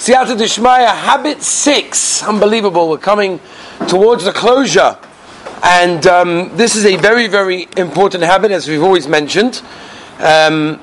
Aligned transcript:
Siyata 0.00 0.34
Dishmaya, 0.34 0.94
habit 0.96 1.42
six. 1.42 2.22
Unbelievable. 2.22 2.88
We're 2.88 2.96
coming 2.96 3.38
towards 3.86 4.24
the 4.24 4.32
closure. 4.32 4.96
And 5.62 6.06
um, 6.06 6.56
this 6.56 6.74
is 6.74 6.86
a 6.86 6.96
very, 6.96 7.26
very 7.26 7.68
important 7.76 8.24
habit, 8.24 8.50
as 8.50 8.66
we've 8.66 8.82
always 8.82 9.06
mentioned. 9.06 9.60
Um, 10.18 10.80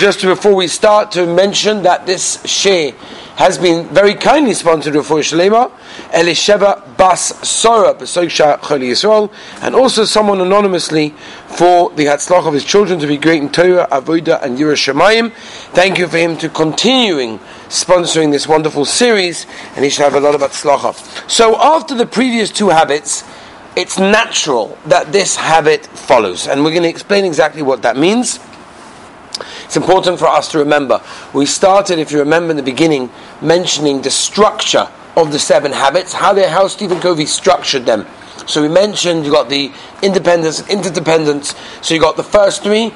just 0.00 0.20
before 0.20 0.56
we 0.56 0.66
start, 0.66 1.12
to 1.12 1.32
mention 1.32 1.84
that 1.84 2.06
this 2.06 2.38
shiur 2.38 2.92
has 3.36 3.58
been 3.58 3.86
very 3.88 4.14
kindly 4.14 4.54
sponsored 4.54 4.94
for 5.04 5.18
Shalema, 5.18 5.70
Elisheva 6.10 6.96
Bas 6.96 7.20
Sora 7.46 7.94
Besoksha 7.94 8.58
Choli 8.60 8.90
Yisrael, 8.90 9.30
and 9.62 9.74
also 9.74 10.04
someone 10.04 10.40
anonymously 10.40 11.10
for 11.48 11.90
the 11.90 12.06
Hatzlach 12.06 12.46
of 12.46 12.54
his 12.54 12.64
children 12.64 12.98
to 12.98 13.06
be 13.06 13.18
great 13.18 13.42
in 13.42 13.50
Torah, 13.50 13.86
Avodah, 13.90 14.42
and 14.42 14.58
Yiras 14.58 14.92
Shamayim. 14.92 15.32
Thank 15.72 15.98
you 15.98 16.08
for 16.08 16.16
him 16.16 16.38
to 16.38 16.48
continuing 16.48 17.38
sponsoring 17.68 18.32
this 18.32 18.48
wonderful 18.48 18.86
series, 18.86 19.46
and 19.74 19.84
he 19.84 19.90
should 19.90 20.04
have 20.04 20.14
a 20.14 20.20
lot 20.20 20.34
of 20.34 20.40
Hatzlacha. 20.40 21.30
So 21.30 21.56
after 21.56 21.94
the 21.94 22.06
previous 22.06 22.50
two 22.50 22.70
habits, 22.70 23.22
it's 23.76 23.98
natural 23.98 24.78
that 24.86 25.12
this 25.12 25.36
habit 25.36 25.86
follows, 25.86 26.48
and 26.48 26.64
we're 26.64 26.70
going 26.70 26.84
to 26.84 26.88
explain 26.88 27.26
exactly 27.26 27.60
what 27.60 27.82
that 27.82 27.98
means. 27.98 28.40
It's 29.64 29.76
important 29.76 30.18
for 30.18 30.26
us 30.26 30.50
to 30.52 30.58
remember. 30.58 31.02
We 31.32 31.46
started, 31.46 31.98
if 31.98 32.12
you 32.12 32.18
remember 32.18 32.50
in 32.50 32.56
the 32.56 32.62
beginning, 32.62 33.10
mentioning 33.40 34.02
the 34.02 34.10
structure 34.10 34.88
of 35.16 35.32
the 35.32 35.38
seven 35.38 35.72
habits, 35.72 36.12
how 36.12 36.34
they, 36.34 36.48
how 36.48 36.68
Stephen 36.68 37.00
Covey 37.00 37.26
structured 37.26 37.86
them. 37.86 38.06
So 38.46 38.62
we 38.62 38.68
mentioned 38.68 39.24
you 39.24 39.32
got 39.32 39.48
the 39.48 39.72
independence, 40.02 40.68
interdependence. 40.68 41.54
So 41.82 41.94
you 41.94 42.00
got 42.00 42.16
the 42.16 42.22
first 42.22 42.62
three, 42.62 42.92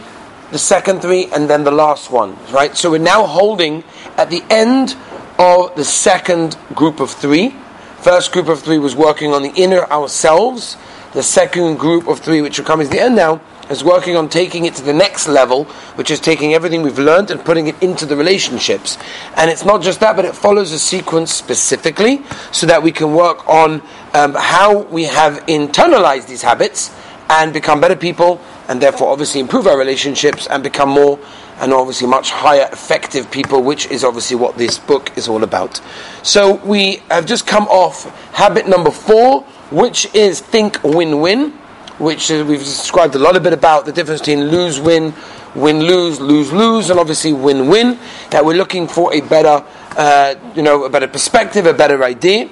the 0.52 0.58
second 0.58 1.00
three, 1.00 1.26
and 1.32 1.48
then 1.48 1.64
the 1.64 1.70
last 1.70 2.10
one. 2.10 2.36
Right. 2.52 2.76
So 2.76 2.90
we're 2.90 2.98
now 2.98 3.26
holding 3.26 3.82
at 4.16 4.30
the 4.30 4.44
end 4.50 4.96
of 5.38 5.74
the 5.74 5.84
second 5.84 6.56
group 6.74 7.00
of 7.00 7.10
three. 7.10 7.54
First 7.98 8.32
group 8.32 8.48
of 8.48 8.60
three 8.62 8.78
was 8.78 8.94
working 8.94 9.32
on 9.32 9.42
the 9.42 9.52
inner 9.56 9.84
ourselves. 9.86 10.76
The 11.14 11.22
second 11.22 11.78
group 11.78 12.06
of 12.06 12.20
three, 12.20 12.42
which 12.42 12.58
will 12.58 12.66
come 12.66 12.80
at 12.80 12.90
the 12.90 13.00
end 13.00 13.16
now, 13.16 13.40
is 13.70 13.84
working 13.84 14.16
on 14.16 14.28
taking 14.28 14.64
it 14.64 14.74
to 14.74 14.82
the 14.82 14.92
next 14.92 15.28
level, 15.28 15.64
which 15.94 16.10
is 16.10 16.20
taking 16.20 16.54
everything 16.54 16.82
we've 16.82 16.98
learned 16.98 17.30
and 17.30 17.42
putting 17.44 17.68
it 17.68 17.80
into 17.82 18.04
the 18.04 18.16
relationships. 18.16 18.98
And 19.36 19.50
it's 19.50 19.64
not 19.64 19.80
just 19.80 20.00
that, 20.00 20.16
but 20.16 20.24
it 20.24 20.34
follows 20.34 20.72
a 20.72 20.78
sequence 20.78 21.32
specifically 21.32 22.22
so 22.50 22.66
that 22.66 22.82
we 22.82 22.92
can 22.92 23.14
work 23.14 23.48
on 23.48 23.80
um, 24.12 24.34
how 24.36 24.82
we 24.82 25.04
have 25.04 25.46
internalized 25.46 26.26
these 26.26 26.42
habits 26.42 26.94
and 27.28 27.52
become 27.52 27.80
better 27.80 27.94
people 27.94 28.40
and 28.68 28.82
therefore 28.82 29.12
obviously 29.12 29.40
improve 29.40 29.68
our 29.68 29.78
relationships 29.78 30.48
and 30.48 30.64
become 30.64 30.88
more 30.88 31.18
and 31.60 31.72
obviously 31.72 32.08
much 32.08 32.30
higher 32.30 32.68
effective 32.72 33.30
people, 33.30 33.62
which 33.62 33.86
is 33.86 34.02
obviously 34.02 34.36
what 34.36 34.56
this 34.56 34.78
book 34.78 35.16
is 35.16 35.28
all 35.28 35.44
about. 35.44 35.80
So 36.22 36.56
we 36.64 37.02
have 37.10 37.26
just 37.26 37.46
come 37.46 37.64
off 37.64 38.04
habit 38.32 38.66
number 38.66 38.90
four, 38.90 39.42
which 39.70 40.12
is 40.14 40.40
think 40.40 40.82
win 40.82 41.20
win 41.20 41.60
which 42.00 42.30
uh, 42.30 42.44
we've 42.48 42.60
described 42.60 43.14
a 43.14 43.18
lot 43.18 43.36
a 43.36 43.40
bit 43.40 43.52
about 43.52 43.84
the 43.84 43.92
difference 43.92 44.20
between 44.20 44.44
lose 44.44 44.80
win, 44.80 45.14
win 45.54 45.80
lose, 45.80 46.18
lose 46.18 46.50
lose, 46.50 46.88
and 46.90 46.98
obviously 46.98 47.32
win 47.32 47.68
win. 47.68 47.98
That 48.30 48.44
we're 48.44 48.56
looking 48.56 48.88
for 48.88 49.12
a 49.12 49.20
better, 49.20 49.64
uh, 49.96 50.34
you 50.56 50.62
know, 50.62 50.84
a 50.84 50.90
better 50.90 51.06
perspective, 51.06 51.66
a 51.66 51.74
better 51.74 52.02
idea. 52.02 52.48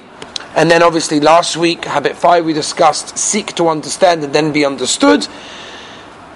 And 0.55 0.69
then 0.69 0.83
obviously 0.83 1.19
last 1.19 1.57
week, 1.57 1.85
habit 1.85 2.15
five, 2.15 2.45
we 2.45 2.53
discussed 2.53 3.17
seek 3.17 3.55
to 3.55 3.69
understand 3.69 4.23
and 4.23 4.33
then 4.33 4.53
be 4.53 4.65
understood. 4.65 5.27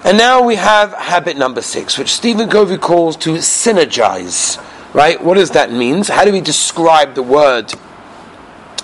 And 0.04 0.18
now 0.18 0.42
we 0.42 0.56
have 0.56 0.92
habit 0.92 1.36
number 1.36 1.62
six, 1.62 1.96
which 1.96 2.12
Stephen 2.12 2.48
Covey 2.48 2.78
calls 2.78 3.16
to 3.18 3.34
synergize. 3.34 4.62
Right? 4.92 5.22
What 5.22 5.34
does 5.34 5.50
that 5.52 5.72
mean? 5.72 6.04
How 6.04 6.24
do 6.24 6.32
we 6.32 6.40
describe 6.40 7.14
the 7.14 7.22
word 7.22 7.74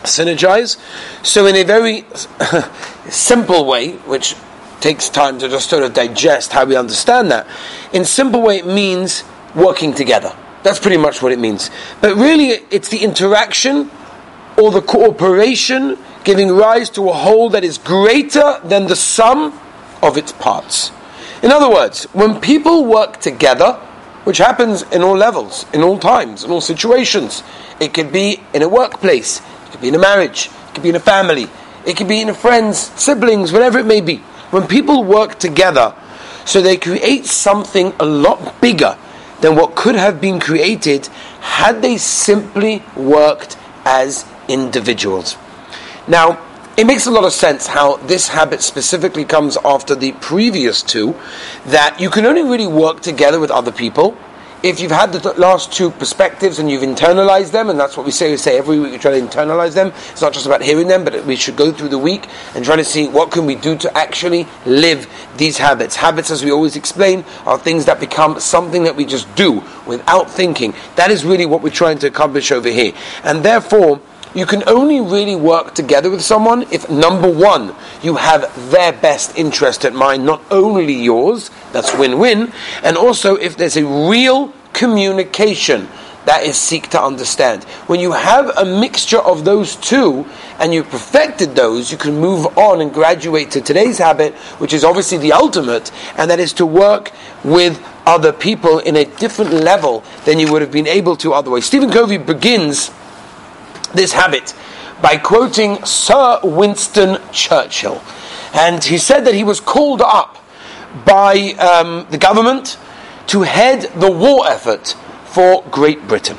synergize. 0.02 0.78
So, 1.24 1.46
in 1.46 1.56
a 1.56 1.62
very 1.62 2.04
simple 3.08 3.66
way, 3.66 3.92
which 4.06 4.34
takes 4.80 5.08
time 5.08 5.38
to 5.38 5.48
just 5.48 5.68
sort 5.68 5.82
of 5.82 5.92
digest 5.92 6.52
how 6.52 6.64
we 6.64 6.76
understand 6.76 7.30
that, 7.30 7.46
in 7.92 8.04
simple 8.04 8.42
way, 8.42 8.58
it 8.58 8.66
means 8.66 9.24
working 9.54 9.92
together. 9.92 10.34
That's 10.62 10.78
pretty 10.78 10.96
much 10.96 11.22
what 11.22 11.32
it 11.32 11.38
means. 11.38 11.70
But 12.00 12.16
really, 12.16 12.48
it's 12.70 12.88
the 12.88 12.98
interaction 12.98 13.90
or 14.56 14.70
the 14.70 14.82
cooperation 14.82 15.98
giving 16.24 16.50
rise 16.50 16.90
to 16.90 17.08
a 17.08 17.12
whole 17.12 17.48
that 17.50 17.64
is 17.64 17.78
greater 17.78 18.60
than 18.64 18.86
the 18.86 18.96
sum 18.96 19.58
of 20.02 20.16
its 20.16 20.32
parts. 20.32 20.92
In 21.42 21.50
other 21.50 21.70
words, 21.70 22.04
when 22.12 22.40
people 22.40 22.84
work 22.84 23.20
together, 23.20 23.72
which 24.24 24.38
happens 24.38 24.82
in 24.92 25.02
all 25.02 25.16
levels, 25.16 25.64
in 25.72 25.82
all 25.82 25.98
times, 25.98 26.44
in 26.44 26.50
all 26.50 26.60
situations, 26.60 27.42
it 27.80 27.94
could 27.94 28.12
be 28.12 28.42
in 28.52 28.60
a 28.60 28.68
workplace, 28.68 29.40
it 29.70 29.74
could 29.74 29.80
be 29.82 29.88
in 29.88 29.94
a 29.94 29.98
marriage, 29.98 30.46
it 30.46 30.74
could 30.74 30.82
be 30.82 30.88
in 30.88 30.96
a 30.96 31.00
family, 31.00 31.48
it 31.86 31.96
could 31.96 32.08
be 32.08 32.20
in 32.20 32.34
friends, 32.34 32.78
siblings, 33.00 33.52
whatever 33.52 33.78
it 33.78 33.86
may 33.86 34.00
be. 34.00 34.16
When 34.50 34.66
people 34.66 35.04
work 35.04 35.38
together, 35.38 35.94
so 36.44 36.60
they 36.60 36.76
create 36.76 37.26
something 37.26 37.92
a 38.00 38.04
lot 38.04 38.60
bigger 38.60 38.98
than 39.40 39.54
what 39.54 39.76
could 39.76 39.94
have 39.94 40.20
been 40.20 40.40
created 40.40 41.06
had 41.40 41.82
they 41.82 41.98
simply 41.98 42.82
worked 42.96 43.56
as 43.84 44.26
individuals. 44.48 45.36
Now, 46.08 46.44
it 46.76 46.84
makes 46.84 47.06
a 47.06 47.12
lot 47.12 47.24
of 47.24 47.32
sense 47.32 47.68
how 47.68 47.98
this 47.98 48.28
habit 48.28 48.62
specifically 48.62 49.24
comes 49.24 49.56
after 49.64 49.94
the 49.94 50.12
previous 50.12 50.82
two, 50.82 51.14
that 51.66 52.00
you 52.00 52.10
can 52.10 52.26
only 52.26 52.42
really 52.42 52.66
work 52.66 53.02
together 53.02 53.38
with 53.38 53.52
other 53.52 53.70
people 53.70 54.16
if 54.62 54.80
you've 54.80 54.90
had 54.90 55.12
the 55.12 55.32
last 55.34 55.72
two 55.72 55.90
perspectives 55.90 56.58
and 56.58 56.70
you've 56.70 56.82
internalized 56.82 57.52
them, 57.52 57.70
and 57.70 57.80
that's 57.80 57.96
what 57.96 58.04
we 58.04 58.12
say, 58.12 58.30
we 58.30 58.36
say 58.36 58.58
every 58.58 58.78
week 58.78 58.92
we 58.92 58.98
try 58.98 59.18
to 59.18 59.26
internalize 59.26 59.74
them. 59.74 59.92
It's 60.10 60.20
not 60.20 60.32
just 60.32 60.46
about 60.46 60.62
hearing 60.62 60.86
them, 60.86 61.04
but 61.04 61.24
we 61.24 61.36
should 61.36 61.56
go 61.56 61.72
through 61.72 61.88
the 61.88 61.98
week 61.98 62.28
and 62.54 62.64
try 62.64 62.76
to 62.76 62.84
see 62.84 63.08
what 63.08 63.30
can 63.30 63.46
we 63.46 63.54
do 63.54 63.76
to 63.78 63.96
actually 63.96 64.46
live 64.66 65.08
these 65.36 65.56
habits. 65.56 65.96
Habits, 65.96 66.30
as 66.30 66.44
we 66.44 66.50
always 66.50 66.76
explain, 66.76 67.24
are 67.46 67.58
things 67.58 67.86
that 67.86 68.00
become 68.00 68.38
something 68.38 68.84
that 68.84 68.96
we 68.96 69.06
just 69.06 69.34
do 69.34 69.62
without 69.86 70.30
thinking. 70.30 70.74
That 70.96 71.10
is 71.10 71.24
really 71.24 71.46
what 71.46 71.62
we're 71.62 71.70
trying 71.70 71.98
to 72.00 72.06
accomplish 72.06 72.52
over 72.52 72.68
here. 72.68 72.92
And 73.24 73.42
therefore, 73.42 74.00
you 74.34 74.46
can 74.46 74.62
only 74.68 75.00
really 75.00 75.36
work 75.36 75.74
together 75.74 76.10
with 76.10 76.22
someone 76.22 76.62
if 76.70 76.88
number 76.88 77.30
one, 77.30 77.74
you 78.02 78.16
have 78.16 78.70
their 78.70 78.92
best 78.92 79.36
interest 79.36 79.84
at 79.84 79.92
mind, 79.92 80.24
not 80.24 80.42
only 80.50 80.94
yours, 80.94 81.50
that's 81.72 81.94
win 81.96 82.18
win, 82.18 82.52
and 82.82 82.96
also 82.96 83.36
if 83.36 83.56
there's 83.56 83.76
a 83.76 83.84
real 83.84 84.52
communication 84.72 85.88
that 86.26 86.44
is 86.44 86.56
seek 86.56 86.88
to 86.90 87.02
understand. 87.02 87.64
When 87.86 87.98
you 87.98 88.12
have 88.12 88.56
a 88.56 88.64
mixture 88.64 89.18
of 89.18 89.44
those 89.44 89.76
two 89.76 90.26
and 90.58 90.72
you've 90.74 90.90
perfected 90.90 91.54
those, 91.54 91.90
you 91.90 91.96
can 91.96 92.20
move 92.20 92.46
on 92.58 92.80
and 92.80 92.92
graduate 92.92 93.50
to 93.52 93.60
today's 93.60 93.98
habit, 93.98 94.34
which 94.60 94.72
is 94.72 94.84
obviously 94.84 95.18
the 95.18 95.32
ultimate, 95.32 95.90
and 96.16 96.30
that 96.30 96.38
is 96.38 96.52
to 96.54 96.66
work 96.66 97.12
with 97.42 97.82
other 98.06 98.32
people 98.32 98.78
in 98.80 98.96
a 98.96 99.04
different 99.04 99.52
level 99.52 100.04
than 100.24 100.38
you 100.38 100.52
would 100.52 100.62
have 100.62 100.70
been 100.70 100.86
able 100.86 101.16
to 101.16 101.32
otherwise. 101.32 101.64
Stephen 101.64 101.90
Covey 101.90 102.18
begins 102.18 102.90
this 103.94 104.12
habit 104.12 104.54
by 105.02 105.16
quoting 105.16 105.84
Sir 105.84 106.40
Winston 106.42 107.18
Churchill. 107.32 108.02
And 108.52 108.82
he 108.82 108.98
said 108.98 109.24
that 109.26 109.34
he 109.34 109.44
was 109.44 109.60
called 109.60 110.00
up 110.00 110.38
by 111.04 111.52
um, 111.58 112.06
the 112.10 112.18
government 112.18 112.78
to 113.28 113.42
head 113.42 113.82
the 114.00 114.10
war 114.10 114.48
effort 114.48 114.96
for 115.26 115.62
Great 115.70 116.08
Britain. 116.08 116.38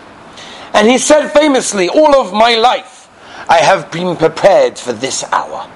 And 0.74 0.90
he 0.90 0.98
said 0.98 1.30
famously, 1.30 1.88
All 1.88 2.16
of 2.16 2.34
my 2.34 2.56
life 2.56 3.10
I 3.48 3.58
have 3.58 3.92
been 3.92 4.16
prepared 4.16 4.78
for 4.78 4.94
this 4.94 5.24
hour. 5.32 5.71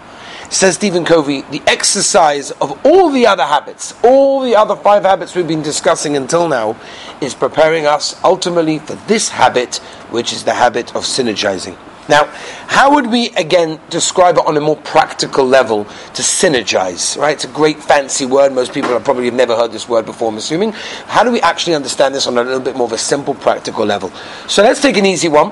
Says 0.55 0.75
Stephen 0.75 1.03
Covey, 1.03 1.41
the 1.51 1.61
exercise 1.67 2.51
of 2.51 2.79
all 2.85 3.09
the 3.09 3.27
other 3.27 3.43
habits, 3.43 3.93
all 4.05 4.39
the 4.39 4.55
other 4.55 4.77
five 4.77 5.03
habits 5.03 5.35
we've 5.35 5.45
been 5.45 5.61
discussing 5.61 6.15
until 6.15 6.47
now, 6.47 6.77
is 7.19 7.33
preparing 7.33 7.85
us 7.85 8.17
ultimately 8.23 8.79
for 8.79 8.95
this 9.05 9.27
habit, 9.27 9.75
which 10.11 10.31
is 10.31 10.45
the 10.45 10.53
habit 10.53 10.95
of 10.95 11.03
synergizing. 11.03 11.77
Now, 12.07 12.27
how 12.67 12.93
would 12.93 13.07
we 13.07 13.31
again 13.31 13.81
describe 13.89 14.37
it 14.37 14.45
on 14.47 14.55
a 14.55 14.61
more 14.61 14.77
practical 14.77 15.43
level 15.43 15.83
to 15.83 16.21
synergize? 16.21 17.17
Right, 17.17 17.33
it's 17.33 17.43
a 17.43 17.49
great 17.49 17.83
fancy 17.83 18.25
word. 18.25 18.53
Most 18.53 18.73
people 18.73 18.91
have 18.91 19.03
probably 19.03 19.29
never 19.31 19.57
heard 19.57 19.73
this 19.73 19.89
word 19.89 20.05
before. 20.05 20.29
I'm 20.29 20.37
assuming. 20.37 20.71
How 20.71 21.25
do 21.25 21.33
we 21.33 21.41
actually 21.41 21.75
understand 21.75 22.15
this 22.15 22.27
on 22.27 22.37
a 22.37 22.43
little 22.45 22.61
bit 22.61 22.77
more 22.77 22.87
of 22.87 22.93
a 22.93 22.97
simple, 22.97 23.33
practical 23.33 23.85
level? 23.85 24.09
So 24.47 24.63
let's 24.63 24.81
take 24.81 24.95
an 24.95 25.05
easy 25.05 25.27
one. 25.27 25.51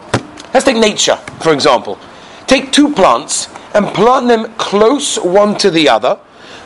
Let's 0.53 0.63
take 0.63 0.77
nature, 0.77 1.17
for 1.41 1.51
example. 1.51 1.99
Take 2.47 2.71
two 2.71 2.93
plants 2.93 3.49
and 3.73 3.87
plant 3.87 4.27
them 4.27 4.53
close 4.55 5.17
one 5.17 5.57
to 5.57 5.71
the 5.71 5.89
other. 5.89 6.15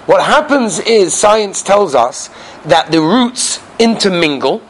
What 0.06 0.24
happens 0.24 0.80
is 0.80 1.14
science 1.14 1.62
tells 1.62 1.96
us 1.96 2.30
that 2.66 2.92
the 2.92 3.02
roots 3.02 3.60
intermingle 3.80 4.62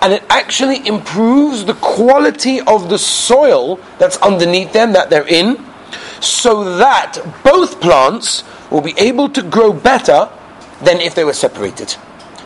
and 0.00 0.12
it 0.12 0.22
actually 0.30 0.86
improves 0.86 1.64
the 1.64 1.74
quality 1.74 2.60
of 2.60 2.88
the 2.88 2.98
soil 2.98 3.80
that's 3.98 4.16
underneath 4.18 4.72
them 4.72 4.92
that 4.92 5.10
they're 5.10 5.26
in 5.26 5.64
so 6.20 6.76
that 6.78 7.18
both 7.42 7.80
plants 7.80 8.44
will 8.70 8.80
be 8.80 8.94
able 8.96 9.28
to 9.30 9.42
grow 9.42 9.72
better 9.72 10.28
than 10.82 11.00
if 11.00 11.14
they 11.14 11.24
were 11.24 11.32
separated. 11.32 11.96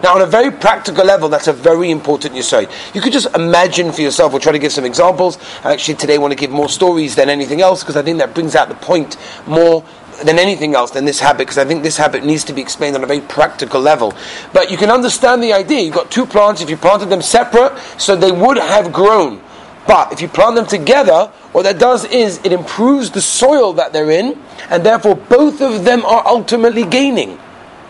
Now, 0.03 0.17
on 0.17 0.21
a 0.21 0.27
very 0.27 0.51
practical 0.51 1.05
level, 1.05 1.29
that's 1.29 1.47
a 1.47 1.53
very 1.53 1.93
important 1.93 2.35
yesod. 2.35 2.69
You 2.93 3.01
could 3.01 3.13
just 3.13 3.33
imagine 3.37 3.93
for 3.93 4.01
yourself. 4.01 4.33
We'll 4.33 4.41
try 4.41 4.51
to 4.51 4.59
give 4.59 4.73
some 4.73 4.85
examples. 4.85 5.39
I 5.63 5.73
actually 5.73 5.95
today 5.95 6.19
want 6.19 6.33
to 6.33 6.37
give 6.37 6.51
more 6.51 6.69
stories 6.69 7.15
than 7.15 7.31
anything 7.31 7.61
else 7.61 7.85
because 7.85 7.97
I 7.97 8.03
think 8.03 8.19
that 8.19 8.35
brings 8.35 8.57
out 8.57 8.69
the 8.69 8.75
point 8.75 9.17
more 9.47 9.85
than 10.25 10.41
anything 10.41 10.75
else 10.75 10.91
than 10.91 11.05
this 11.05 11.21
habit 11.21 11.39
because 11.39 11.59
I 11.59 11.65
think 11.65 11.85
this 11.85 11.97
habit 11.97 12.25
needs 12.25 12.43
to 12.45 12.53
be 12.53 12.61
explained 12.61 12.97
on 12.97 13.05
a 13.05 13.07
very 13.07 13.21
practical 13.21 13.81
level. 13.81 14.13
But 14.53 14.73
you 14.73 14.77
can 14.77 14.91
understand 14.91 15.41
the 15.41 15.53
idea. 15.53 15.81
You've 15.83 15.95
got 15.95 16.11
two 16.11 16.27
plants. 16.27 16.61
If 16.61 16.69
you 16.69 16.77
planted 16.77 17.07
them 17.07 17.23
separate, 17.23 17.79
so 17.97 18.17
they 18.17 18.33
would 18.33 18.57
have 18.57 18.93
grown. 18.93 19.41
But 19.87 20.13
if 20.13 20.21
you 20.21 20.27
plant 20.27 20.57
them 20.57 20.67
together, 20.67 21.27
what 21.53 21.63
that 21.63 21.79
does 21.79 22.07
is 22.07 22.39
it 22.45 22.53
improves 22.53 23.13
the 23.13 23.23
soil 23.23 23.73
that 23.75 23.93
they're 23.93 24.11
in, 24.11 24.37
and 24.69 24.85
therefore 24.85 25.15
both 25.15 25.61
of 25.61 25.85
them 25.85 26.05
are 26.05 26.27
ultimately 26.27 26.85
gaining 26.85 27.39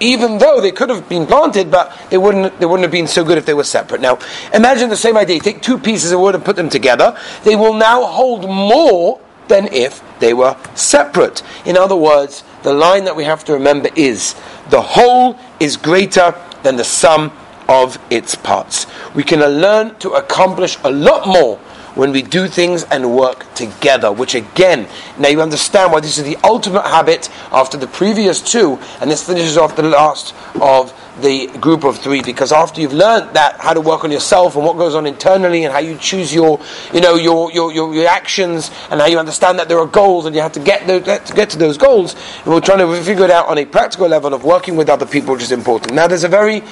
even 0.03 0.39
though 0.39 0.61
they 0.61 0.73
could 0.73 0.91
have 0.91 1.09
been 1.09 1.27
planted, 1.27 1.71
but 1.71 1.97
they 2.11 2.19
wouldn't, 2.19 2.59
they 2.59 2.67
wouldn't 2.67 2.83
have 2.83 2.91
been 2.91 3.07
so 3.07 3.25
good 3.25 3.39
if 3.39 3.47
they 3.47 3.55
were 3.55 3.65
separate. 3.65 4.01
Now, 4.01 4.19
imagine 4.53 4.89
the 4.89 4.97
same 4.97 5.17
idea. 5.17 5.37
You 5.37 5.43
take 5.43 5.63
two 5.63 5.79
pieces 5.79 6.11
of 6.13 6.21
wood 6.21 6.35
and 6.35 6.45
put 6.45 6.57
them 6.57 6.69
together. 6.69 7.17
They 7.45 7.57
will 7.57 7.75
now 7.75 8.05
hold 8.05 8.43
more 8.49 9.21
than 9.49 9.69
if 9.73 10.03
they 10.19 10.35
were 10.35 10.57
separate. 10.75 11.43
In 11.65 11.77
other 11.77 11.97
words, 11.97 12.43
the 12.63 12.73
line 12.73 13.05
that 13.05 13.17
we 13.17 13.25
have 13.25 13.45
to 13.45 13.53
remember 13.53 13.91
is 13.95 14.35
the 14.71 14.83
whole 14.83 15.39
is 15.61 15.77
greater 15.77 16.35
than 16.63 16.77
the 16.77 16.85
sum 16.85 17.33
of 17.69 17.99
its 18.11 18.35
parts. 18.35 18.87
We 19.15 19.23
can 19.23 19.41
learn 19.41 19.95
to 20.01 20.11
accomplish 20.11 20.79
a 20.85 20.91
lot 20.91 21.27
more 21.27 21.59
when 21.95 22.13
we 22.13 22.23
do 22.23 22.49
things 22.49 22.85
and 22.85 23.15
work 23.15 23.53
together, 23.55 24.11
which 24.11 24.35
again, 24.35 24.89
now 25.19 25.29
you 25.29 25.41
understand 25.43 25.93
why 25.93 26.01
this 26.01 26.19
is 26.19 26.25
the 26.25 26.37
ultimate 26.45 26.87
habit 26.87 27.29
after 27.51 27.77
the 27.77 27.87
previous 27.87 28.41
two, 28.41 28.79
and 29.01 29.11
this 29.11 29.27
finishes 29.27 29.57
off 29.57 29.77
the 29.77 29.83
last 29.83 30.35
of 30.61 30.93
the 31.21 31.47
group 31.59 31.85
of 31.85 31.99
three 31.99 32.23
because 32.23 32.53
after 32.53 32.81
you've 32.81 32.95
learned 32.95 33.35
that 33.37 33.61
how 33.61 33.75
to 33.75 33.81
work 33.81 34.03
on 34.03 34.11
yourself 34.11 34.57
and 34.57 34.65
what 34.65 34.79
goes 34.79 34.95
on 34.95 35.07
internally 35.07 35.65
and 35.65 35.73
how 35.73 35.79
you 35.79 35.97
choose 35.99 36.33
your 36.33 36.59
you 36.95 37.03
know 37.03 37.17
your 37.17 37.53
your, 37.53 37.71
your, 37.71 37.95
your 37.95 38.09
actions 38.09 38.71
and 38.91 38.99
how 38.99 39.07
you 39.07 39.19
understand 39.19 39.59
that 39.59 39.69
there 39.69 39.79
are 39.79 39.87
goals 39.87 40.25
and 40.25 40.35
you 40.35 40.41
have 40.41 40.53
to 40.53 40.61
get 40.61 40.87
those, 40.87 41.03
to 41.03 41.35
get 41.35 41.51
to 41.51 41.59
those 41.59 41.77
goals 41.77 42.15
and 42.45 42.47
we're 42.47 42.61
trying 42.61 42.79
to 42.79 43.03
figure 43.03 43.25
it 43.25 43.31
out 43.31 43.47
on 43.47 43.59
a 43.59 43.65
practical 43.67 44.09
level 44.09 44.33
of 44.33 44.43
working 44.43 44.75
with 44.75 44.89
other 44.89 45.05
people 45.05 45.35
which 45.35 45.43
is 45.43 45.53
important. 45.53 45.93
Now 45.93 46.07
there's 46.07 46.25
a 46.25 46.29
very 46.29 46.63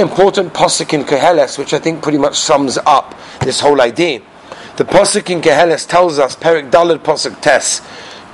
important 0.00 0.52
posik 0.52 0.92
in 0.92 1.04
Koheles 1.04 1.56
which 1.56 1.72
I 1.72 1.78
think 1.78 2.02
pretty 2.02 2.18
much 2.18 2.36
sums 2.36 2.78
up 2.78 3.14
this 3.42 3.60
whole 3.60 3.80
idea 3.80 4.22
the 4.76 4.84
posik 4.84 5.30
in 5.30 5.40
Koheles 5.40 5.86
tells 5.86 6.18
us 6.18 6.36
Perik 6.36 6.70
Dalad 6.70 6.98
posik 6.98 7.40
Tes 7.40 7.80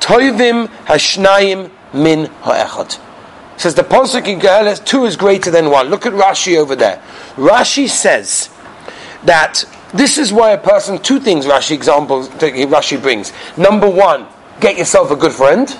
Toivim 0.00 0.68
Hashnayim 0.86 1.70
Min 1.92 2.26
Ha'echad 2.26 2.98
says 3.60 3.74
the 3.74 3.82
Pasuk 3.82 4.26
in 4.26 4.40
Koheles, 4.40 4.82
two 4.84 5.04
is 5.04 5.16
greater 5.16 5.50
than 5.50 5.68
one. 5.70 5.88
Look 5.88 6.06
at 6.06 6.14
Rashi 6.14 6.56
over 6.56 6.74
there. 6.74 7.02
Rashi 7.36 7.88
says 7.88 8.48
that 9.24 9.64
this 9.92 10.16
is 10.16 10.32
why 10.32 10.52
a 10.52 10.58
person, 10.58 10.98
two 10.98 11.20
things 11.20 11.44
Rashi 11.44 11.72
examples 11.72 12.30
Rashi 12.30 13.00
brings. 13.00 13.32
Number 13.58 13.88
one, 13.88 14.26
get 14.60 14.78
yourself 14.78 15.10
a 15.10 15.16
good 15.16 15.32
friend. 15.32 15.76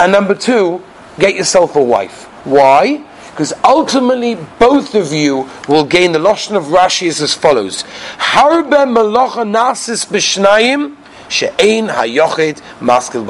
And 0.00 0.10
number 0.10 0.34
two, 0.34 0.82
get 1.20 1.36
yourself 1.36 1.76
a 1.76 1.82
wife. 1.82 2.24
Why? 2.44 3.04
Because 3.32 3.52
ultimately 3.64 4.36
both 4.58 4.94
of 4.94 5.12
you 5.12 5.48
will 5.68 5.84
gain 5.84 6.12
the 6.12 6.18
Lashon 6.18 6.54
of 6.56 6.64
Rashi 6.64 7.06
is 7.06 7.20
as 7.20 7.34
follows. 7.34 7.82
Harbe 8.18 8.70
malacha 8.70 9.42
nasis 9.44 10.06
b'shnayim 10.06 10.96
she'ein 11.30 11.88
hayochid 11.88 12.60
maskil 12.80 13.24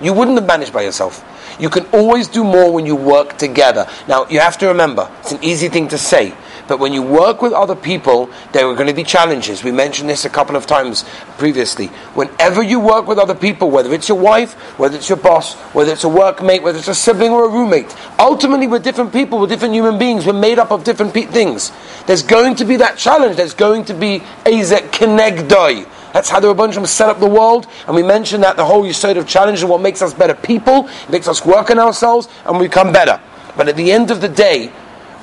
You 0.00 0.12
wouldn't 0.14 0.38
have 0.38 0.46
managed 0.46 0.72
by 0.72 0.82
yourself. 0.82 1.22
You 1.60 1.68
can 1.68 1.84
always 1.86 2.28
do 2.28 2.44
more 2.44 2.72
when 2.72 2.86
you 2.86 2.96
work 2.96 3.36
together. 3.38 3.88
Now, 4.08 4.26
you 4.28 4.40
have 4.40 4.58
to 4.58 4.68
remember, 4.68 5.10
it's 5.20 5.32
an 5.32 5.42
easy 5.42 5.68
thing 5.68 5.88
to 5.88 5.98
say, 5.98 6.34
but 6.68 6.78
when 6.78 6.92
you 6.92 7.02
work 7.02 7.42
with 7.42 7.52
other 7.52 7.74
people, 7.74 8.30
there 8.52 8.66
are 8.66 8.74
going 8.74 8.88
to 8.88 8.94
be 8.94 9.04
challenges. 9.04 9.62
We 9.62 9.72
mentioned 9.72 10.08
this 10.08 10.24
a 10.24 10.30
couple 10.30 10.56
of 10.56 10.66
times 10.66 11.04
previously. 11.38 11.86
Whenever 12.14 12.62
you 12.62 12.80
work 12.80 13.06
with 13.06 13.18
other 13.18 13.34
people, 13.34 13.70
whether 13.70 13.92
it's 13.92 14.08
your 14.08 14.18
wife, 14.18 14.54
whether 14.78 14.96
it's 14.96 15.08
your 15.08 15.18
boss, 15.18 15.54
whether 15.74 15.92
it's 15.92 16.04
a 16.04 16.08
workmate, 16.08 16.62
whether 16.62 16.78
it's 16.78 16.88
a 16.88 16.94
sibling 16.94 17.30
or 17.30 17.44
a 17.44 17.48
roommate, 17.48 17.94
ultimately 18.18 18.66
we're 18.66 18.78
different 18.78 19.12
people, 19.12 19.38
we're 19.38 19.46
different 19.46 19.74
human 19.74 19.98
beings, 19.98 20.26
we're 20.26 20.32
made 20.32 20.58
up 20.58 20.70
of 20.70 20.84
different 20.84 21.14
pe- 21.14 21.26
things. 21.26 21.72
There's 22.06 22.22
going 22.22 22.56
to 22.56 22.64
be 22.64 22.76
that 22.76 22.98
challenge, 22.98 23.36
there's 23.36 23.54
going 23.54 23.84
to 23.86 23.94
be 23.94 24.22
Ezer 24.44 24.76
Kenegdoi 24.76 25.86
that's 26.16 26.30
how 26.30 26.40
the 26.40 26.54
Rabbanim 26.54 26.86
set 26.86 27.10
up 27.10 27.20
the 27.20 27.28
world. 27.28 27.66
And 27.86 27.94
we 27.94 28.02
mentioned 28.02 28.42
that 28.42 28.56
the 28.56 28.64
whole 28.64 28.84
Yisod 28.84 29.18
of 29.18 29.28
challenge 29.28 29.58
is 29.58 29.66
what 29.66 29.82
makes 29.82 30.00
us 30.00 30.14
better 30.14 30.32
people, 30.32 30.88
makes 31.10 31.28
us 31.28 31.44
work 31.44 31.70
on 31.70 31.78
ourselves, 31.78 32.26
and 32.46 32.58
we 32.58 32.68
become 32.68 32.90
better. 32.90 33.20
But 33.54 33.68
at 33.68 33.76
the 33.76 33.92
end 33.92 34.10
of 34.10 34.22
the 34.22 34.28
day, 34.28 34.72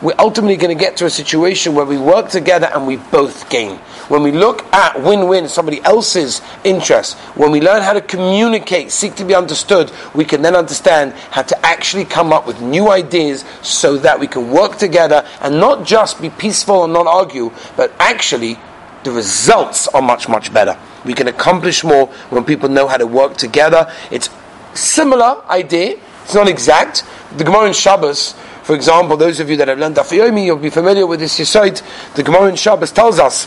we're 0.04 0.14
ultimately 0.20 0.58
going 0.58 0.78
to 0.78 0.80
get 0.80 0.98
to 0.98 1.06
a 1.06 1.10
situation 1.10 1.74
where 1.74 1.86
we 1.86 1.98
work 1.98 2.30
together 2.30 2.70
and 2.74 2.86
we 2.86 2.98
both 2.98 3.50
gain. 3.50 3.78
When 4.10 4.22
we 4.22 4.34
look 4.34 4.66
at 4.74 5.02
win 5.02 5.30
win, 5.30 5.48
somebody 5.48 5.82
else's 5.84 6.42
interest, 6.66 7.18
when 7.36 7.52
we 7.52 7.62
learn 7.62 7.82
how 7.82 7.94
to 7.94 8.02
communicate, 8.02 8.92
seek 8.92 9.16
to 9.16 9.24
be 9.24 9.34
understood, 9.34 9.92
we 10.14 10.26
can 10.26 10.42
then 10.42 10.56
understand 10.56 11.14
how 11.32 11.44
to 11.44 11.66
actually 11.66 12.04
come 12.04 12.34
up 12.34 12.46
with 12.46 12.62
new 12.62 12.90
ideas 12.92 13.46
so 13.62 13.96
that 13.98 14.20
we 14.20 14.28
can 14.28 14.52
work 14.52 14.78
together 14.78 15.26
and 15.40 15.58
not 15.58 15.86
just 15.86 16.22
be 16.22 16.30
peaceful 16.30 16.84
and 16.84 16.92
not 16.92 17.08
argue, 17.08 17.50
but 17.78 17.94
actually 17.98 18.60
the 19.06 19.12
results 19.12 19.88
are 19.88 20.02
much, 20.02 20.28
much 20.28 20.54
better. 20.54 20.78
We 21.06 21.14
can 21.14 21.30
accomplish 21.30 21.84
more 21.84 22.08
when 22.30 22.44
people 22.44 22.68
know 22.68 22.88
how 22.88 22.98
to 22.98 23.08
work 23.08 23.38
together. 23.38 23.92
It's 24.12 24.30
similar 24.74 25.42
idea. 25.48 25.98
It's 26.24 26.34
not 26.34 26.48
exact. 26.48 27.06
The 27.38 27.44
Gemara 27.44 27.68
in 27.68 27.74
Shabbos, 27.74 28.36
for 28.64 28.76
example, 28.76 29.18
those 29.18 29.40
of 29.40 29.50
you 29.50 29.58
that 29.58 29.68
have 29.68 29.78
learned 29.78 29.96
Dafayomi, 29.96 30.46
you'll 30.46 30.58
be 30.58 30.70
familiar 30.70 31.06
with 31.06 31.20
this 31.20 31.38
Yisait. 31.38 31.84
The 32.16 32.24
Gemara 32.24 32.48
in 32.48 32.56
Shabbos 32.56 32.92
tells 32.92 33.20
us 33.20 33.46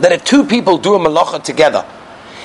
that 0.00 0.10
if 0.10 0.24
two 0.24 0.44
people 0.44 0.76
do 0.76 0.94
a 0.94 0.98
malacha 0.98 1.42
together, 1.42 1.86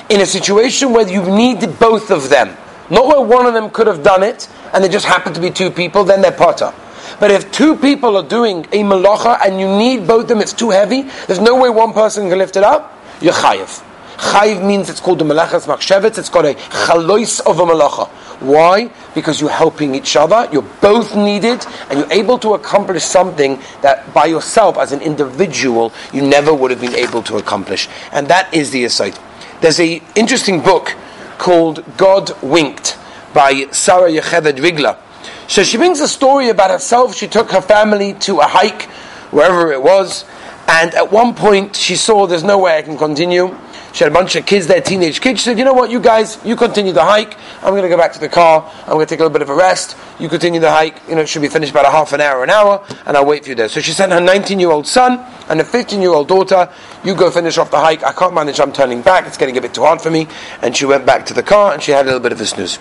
in 0.08 0.20
a 0.20 0.26
situation 0.26 0.92
where 0.92 1.08
you 1.08 1.22
need 1.22 1.78
both 1.80 2.10
of 2.10 2.28
them, 2.28 2.56
not 2.90 3.06
where 3.08 3.20
one 3.20 3.46
of 3.46 3.54
them 3.54 3.70
could 3.70 3.86
have 3.86 4.02
done 4.04 4.22
it, 4.22 4.48
and 4.72 4.84
there 4.84 4.90
just 4.90 5.06
happen 5.06 5.32
to 5.34 5.40
be 5.40 5.50
two 5.50 5.70
people, 5.70 6.04
then 6.04 6.22
they're 6.22 6.30
patur. 6.30 6.72
But 7.18 7.30
if 7.30 7.50
two 7.50 7.76
people 7.76 8.16
are 8.16 8.26
doing 8.26 8.66
a 8.66 8.82
malacha 8.82 9.38
and 9.44 9.58
you 9.58 9.66
need 9.66 10.06
both 10.06 10.22
of 10.22 10.28
them, 10.28 10.40
it's 10.40 10.52
too 10.52 10.70
heavy, 10.70 11.02
there's 11.26 11.40
no 11.40 11.60
way 11.60 11.70
one 11.70 11.92
person 11.92 12.28
can 12.28 12.38
lift 12.38 12.56
it 12.56 12.64
up, 12.64 12.96
you're 13.20 13.32
chayiv. 13.32 13.82
Chayiv 14.16 14.64
means 14.64 14.88
it's 14.90 15.00
called 15.00 15.18
the 15.18 15.24
malachas 15.24 15.66
machsheves, 15.66 16.18
it's 16.18 16.28
got 16.28 16.44
a 16.44 16.54
chalois 16.54 17.40
of 17.46 17.58
a 17.58 17.64
malacha. 17.64 18.08
Why? 18.40 18.90
Because 19.14 19.40
you're 19.40 19.50
helping 19.50 19.94
each 19.94 20.16
other, 20.16 20.48
you're 20.52 20.68
both 20.80 21.14
needed, 21.14 21.64
and 21.88 21.98
you're 21.98 22.12
able 22.12 22.38
to 22.38 22.54
accomplish 22.54 23.04
something 23.04 23.60
that 23.82 24.12
by 24.12 24.26
yourself, 24.26 24.76
as 24.76 24.92
an 24.92 25.00
individual, 25.00 25.92
you 26.12 26.22
never 26.22 26.52
would 26.52 26.70
have 26.70 26.80
been 26.80 26.94
able 26.94 27.22
to 27.22 27.36
accomplish. 27.36 27.88
And 28.12 28.28
that 28.28 28.52
is 28.52 28.70
the 28.70 28.84
aside. 28.84 29.18
There's 29.60 29.80
a 29.80 30.02
interesting 30.14 30.60
book 30.60 30.94
called 31.38 31.84
God 31.96 32.30
Winked 32.42 32.98
by 33.32 33.66
Sarah 33.70 34.10
Yocheved 34.10 34.58
Rigler 34.58 34.98
so 35.46 35.62
she 35.62 35.76
brings 35.76 36.00
a 36.00 36.08
story 36.08 36.48
about 36.48 36.70
herself. 36.70 37.14
She 37.14 37.28
took 37.28 37.50
her 37.50 37.60
family 37.60 38.14
to 38.20 38.40
a 38.40 38.44
hike, 38.44 38.82
wherever 39.30 39.72
it 39.72 39.82
was, 39.82 40.24
and 40.66 40.94
at 40.94 41.12
one 41.12 41.34
point 41.34 41.76
she 41.76 41.96
saw 41.96 42.26
there's 42.26 42.44
no 42.44 42.58
way 42.58 42.78
I 42.78 42.82
can 42.82 42.96
continue. 42.96 43.56
She 43.94 44.02
had 44.02 44.10
a 44.10 44.14
bunch 44.14 44.34
of 44.34 44.44
kids 44.44 44.66
there, 44.66 44.80
teenage 44.80 45.20
kids. 45.20 45.40
She 45.40 45.44
said, 45.44 45.56
You 45.56 45.64
know 45.64 45.72
what, 45.72 45.88
you 45.88 46.00
guys, 46.00 46.44
you 46.44 46.56
continue 46.56 46.92
the 46.92 47.04
hike. 47.04 47.36
I'm 47.62 47.70
going 47.70 47.84
to 47.84 47.88
go 47.88 47.96
back 47.96 48.12
to 48.14 48.18
the 48.18 48.28
car. 48.28 48.68
I'm 48.82 48.94
going 48.94 49.06
to 49.06 49.08
take 49.08 49.20
a 49.20 49.22
little 49.22 49.32
bit 49.32 49.42
of 49.42 49.50
a 49.50 49.54
rest. 49.54 49.96
You 50.18 50.28
continue 50.28 50.58
the 50.58 50.72
hike. 50.72 51.00
You 51.08 51.14
know, 51.14 51.20
it 51.20 51.28
should 51.28 51.42
be 51.42 51.48
finished 51.48 51.70
about 51.70 51.86
a 51.86 51.92
half 51.92 52.12
an 52.12 52.20
hour, 52.20 52.42
an 52.42 52.50
hour, 52.50 52.84
and 53.06 53.16
I'll 53.16 53.24
wait 53.24 53.44
for 53.44 53.50
you 53.50 53.54
there. 53.54 53.68
So 53.68 53.80
she 53.80 53.92
sent 53.92 54.10
her 54.10 54.20
19 54.20 54.58
year 54.58 54.72
old 54.72 54.88
son 54.88 55.24
and 55.48 55.60
a 55.60 55.64
15 55.64 56.02
year 56.02 56.10
old 56.10 56.26
daughter. 56.26 56.68
You 57.04 57.14
go 57.14 57.30
finish 57.30 57.56
off 57.56 57.70
the 57.70 57.78
hike. 57.78 58.02
I 58.02 58.12
can't 58.12 58.34
manage. 58.34 58.58
I'm 58.58 58.72
turning 58.72 59.00
back. 59.00 59.28
It's 59.28 59.36
getting 59.36 59.56
a 59.56 59.60
bit 59.60 59.74
too 59.74 59.82
hard 59.82 60.00
for 60.00 60.10
me. 60.10 60.26
And 60.60 60.76
she 60.76 60.86
went 60.86 61.06
back 61.06 61.24
to 61.26 61.34
the 61.34 61.44
car 61.44 61.72
and 61.72 61.80
she 61.80 61.92
had 61.92 62.02
a 62.02 62.06
little 62.06 62.18
bit 62.18 62.32
of 62.32 62.40
a 62.40 62.46
snooze. 62.46 62.80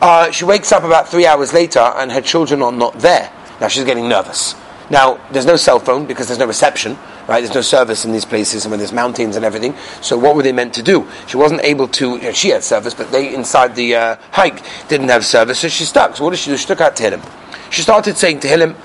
Uh, 0.00 0.30
she 0.30 0.44
wakes 0.44 0.70
up 0.70 0.84
about 0.84 1.08
three 1.08 1.26
hours 1.26 1.52
later 1.54 1.80
and 1.80 2.12
her 2.12 2.20
children 2.20 2.62
are 2.62 2.70
not 2.70 2.96
there. 3.00 3.32
Now 3.60 3.66
she's 3.66 3.82
getting 3.82 4.08
nervous. 4.08 4.54
Now, 4.88 5.18
there's 5.32 5.46
no 5.46 5.56
cell 5.56 5.80
phone 5.80 6.06
because 6.06 6.28
there's 6.28 6.38
no 6.38 6.46
reception, 6.46 6.96
right? 7.26 7.40
There's 7.40 7.54
no 7.54 7.60
service 7.60 8.04
in 8.04 8.12
these 8.12 8.24
places 8.24 8.64
and 8.64 8.70
when 8.70 8.78
there's 8.78 8.92
mountains 8.92 9.36
and 9.36 9.44
everything. 9.44 9.74
So 10.00 10.16
what 10.18 10.36
were 10.36 10.42
they 10.42 10.52
meant 10.52 10.74
to 10.74 10.82
do? 10.82 11.08
She 11.26 11.36
wasn't 11.36 11.62
able 11.62 11.88
to, 11.88 12.16
you 12.16 12.22
know, 12.22 12.32
she 12.32 12.50
had 12.50 12.62
service, 12.62 12.94
but 12.94 13.10
they 13.10 13.34
inside 13.34 13.74
the 13.74 13.96
uh, 13.96 14.16
hike 14.30 14.62
didn't 14.88 15.08
have 15.08 15.24
service, 15.24 15.60
so 15.60 15.68
she 15.68 15.84
stuck. 15.84 16.16
So 16.16 16.24
what 16.24 16.30
did 16.30 16.38
she 16.38 16.50
do? 16.50 16.56
She 16.56 16.66
took 16.66 16.80
out 16.80 16.96
Tehillim. 16.96 17.24
She 17.70 17.82
started 17.82 18.16
saying 18.16 18.40
Tehillim, 18.40 18.76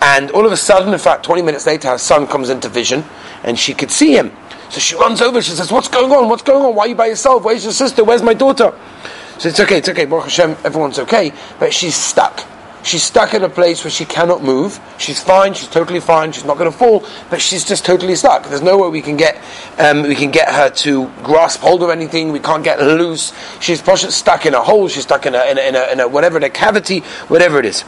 and 0.00 0.30
all 0.30 0.46
of 0.46 0.52
a 0.52 0.56
sudden, 0.56 0.92
in 0.92 0.98
fact, 0.98 1.24
20 1.24 1.42
minutes 1.42 1.66
later, 1.66 1.88
her 1.88 1.98
son 1.98 2.26
comes 2.26 2.50
into 2.50 2.68
vision, 2.68 3.04
and 3.42 3.58
she 3.58 3.74
could 3.74 3.90
see 3.90 4.16
him. 4.16 4.30
So 4.70 4.80
she 4.80 4.94
runs 4.96 5.20
over, 5.20 5.42
she 5.42 5.52
says, 5.52 5.72
What's 5.72 5.88
going 5.88 6.12
on? 6.12 6.28
What's 6.28 6.42
going 6.42 6.64
on? 6.64 6.74
Why 6.74 6.84
are 6.84 6.88
you 6.88 6.94
by 6.94 7.06
yourself? 7.06 7.42
Where's 7.42 7.64
your 7.64 7.72
sister? 7.72 8.04
Where's 8.04 8.22
my 8.22 8.34
daughter? 8.34 8.72
So 9.38 9.48
it's 9.48 9.60
okay, 9.60 9.78
it's 9.78 9.88
okay, 9.88 10.04
Baruch 10.04 10.24
Hashem, 10.24 10.56
everyone's 10.64 10.98
okay, 10.98 11.32
but 11.58 11.72
she's 11.72 11.94
stuck. 11.94 12.44
She's 12.88 13.02
stuck 13.02 13.34
in 13.34 13.44
a 13.44 13.50
place 13.50 13.84
where 13.84 13.90
she 13.90 14.06
cannot 14.06 14.42
move. 14.42 14.80
She's 14.96 15.22
fine. 15.22 15.52
She's 15.52 15.68
totally 15.68 16.00
fine. 16.00 16.32
She's 16.32 16.46
not 16.46 16.56
going 16.56 16.72
to 16.72 16.76
fall, 16.76 17.04
but 17.28 17.38
she's 17.38 17.62
just 17.62 17.84
totally 17.84 18.16
stuck. 18.16 18.48
There's 18.48 18.62
no 18.62 18.78
way 18.78 18.88
we 18.88 19.02
can 19.02 19.18
get 19.18 19.36
um, 19.78 20.04
we 20.04 20.14
can 20.14 20.30
get 20.30 20.48
her 20.48 20.70
to 20.70 21.12
grasp 21.22 21.60
hold 21.60 21.82
of 21.82 21.90
anything. 21.90 22.32
We 22.32 22.40
can't 22.40 22.64
get 22.64 22.80
her 22.80 22.94
loose. 22.94 23.34
She's 23.60 23.82
stuck 24.14 24.46
in 24.46 24.54
a 24.54 24.62
hole. 24.62 24.88
She's 24.88 25.02
stuck 25.02 25.26
in 25.26 25.34
a, 25.34 25.44
in 25.50 25.58
a, 25.58 25.60
in 25.60 25.76
a, 25.76 25.92
in 25.92 26.00
a 26.00 26.08
whatever 26.08 26.38
in 26.38 26.44
a 26.44 26.48
cavity, 26.48 27.00
whatever 27.28 27.58
it 27.58 27.66
is. 27.66 27.84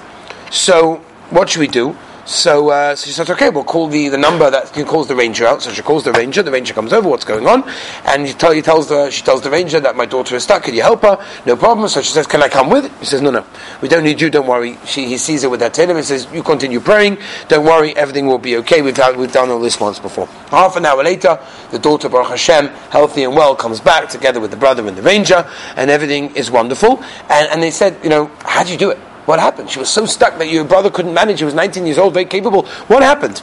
So 0.50 0.96
what 1.30 1.48
should 1.48 1.60
we 1.60 1.68
do? 1.68 1.96
So, 2.30 2.70
uh, 2.70 2.94
so 2.94 3.06
she 3.06 3.12
says, 3.12 3.28
okay, 3.28 3.50
we'll 3.50 3.64
call 3.64 3.88
the, 3.88 4.08
the 4.08 4.16
number 4.16 4.48
that 4.48 4.72
calls 4.86 5.08
the 5.08 5.16
ranger 5.16 5.46
out. 5.46 5.62
So 5.62 5.72
she 5.72 5.82
calls 5.82 6.04
the 6.04 6.12
ranger. 6.12 6.44
The 6.44 6.52
ranger 6.52 6.72
comes 6.72 6.92
over. 6.92 7.08
What's 7.08 7.24
going 7.24 7.44
on? 7.48 7.68
And 8.04 8.24
he, 8.24 8.32
tell, 8.32 8.52
he 8.52 8.62
tells 8.62 8.88
the, 8.88 9.10
she 9.10 9.22
tells 9.22 9.42
the 9.42 9.50
ranger 9.50 9.80
that 9.80 9.96
my 9.96 10.06
daughter 10.06 10.36
is 10.36 10.44
stuck. 10.44 10.62
Can 10.62 10.74
you 10.74 10.82
help 10.82 11.02
her? 11.02 11.18
No 11.44 11.56
problem. 11.56 11.88
So 11.88 12.00
she 12.00 12.12
says, 12.12 12.28
can 12.28 12.40
I 12.40 12.48
come 12.48 12.70
with? 12.70 12.84
He 13.00 13.06
says, 13.06 13.20
no, 13.20 13.32
no, 13.32 13.44
we 13.82 13.88
don't 13.88 14.04
need 14.04 14.20
you. 14.20 14.30
Don't 14.30 14.46
worry. 14.46 14.78
She, 14.86 15.06
he 15.06 15.18
sees 15.18 15.42
her 15.42 15.48
with 15.48 15.60
her 15.60 15.70
tailor. 15.70 15.96
He 15.96 16.04
says, 16.04 16.28
you 16.32 16.44
continue 16.44 16.78
praying. 16.78 17.18
Don't 17.48 17.64
worry. 17.64 17.96
Everything 17.96 18.28
will 18.28 18.38
be 18.38 18.58
okay. 18.58 18.80
We've 18.80 18.94
done, 18.94 19.18
we've 19.18 19.32
done 19.32 19.50
all 19.50 19.58
this 19.58 19.80
once 19.80 19.98
before. 19.98 20.26
Half 20.50 20.76
an 20.76 20.86
hour 20.86 21.02
later, 21.02 21.36
the 21.72 21.80
daughter 21.80 22.08
Baruch 22.08 22.28
Hashem, 22.28 22.68
healthy 22.90 23.24
and 23.24 23.34
well, 23.34 23.56
comes 23.56 23.80
back 23.80 24.08
together 24.08 24.38
with 24.38 24.52
the 24.52 24.56
brother 24.56 24.86
and 24.86 24.96
the 24.96 25.02
ranger, 25.02 25.50
and 25.74 25.90
everything 25.90 26.36
is 26.36 26.48
wonderful. 26.48 27.02
And, 27.28 27.50
and 27.50 27.60
they 27.60 27.72
said, 27.72 27.98
you 28.04 28.08
know, 28.08 28.30
how 28.44 28.62
do 28.62 28.70
you 28.70 28.78
do 28.78 28.90
it? 28.90 28.98
What 29.30 29.38
happened? 29.38 29.70
She 29.70 29.78
was 29.78 29.88
so 29.88 30.06
stuck 30.06 30.38
that 30.38 30.48
your 30.48 30.64
brother 30.64 30.90
couldn't 30.90 31.14
manage. 31.14 31.38
He 31.38 31.44
was 31.44 31.54
19 31.54 31.86
years 31.86 31.98
old, 31.98 32.14
very 32.14 32.24
capable. 32.24 32.66
What 32.88 33.04
happened? 33.04 33.40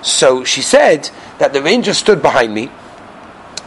So 0.00 0.44
she 0.44 0.62
said 0.62 1.10
that 1.36 1.52
the 1.52 1.60
ranger 1.60 1.92
stood 1.92 2.22
behind 2.22 2.54
me 2.54 2.70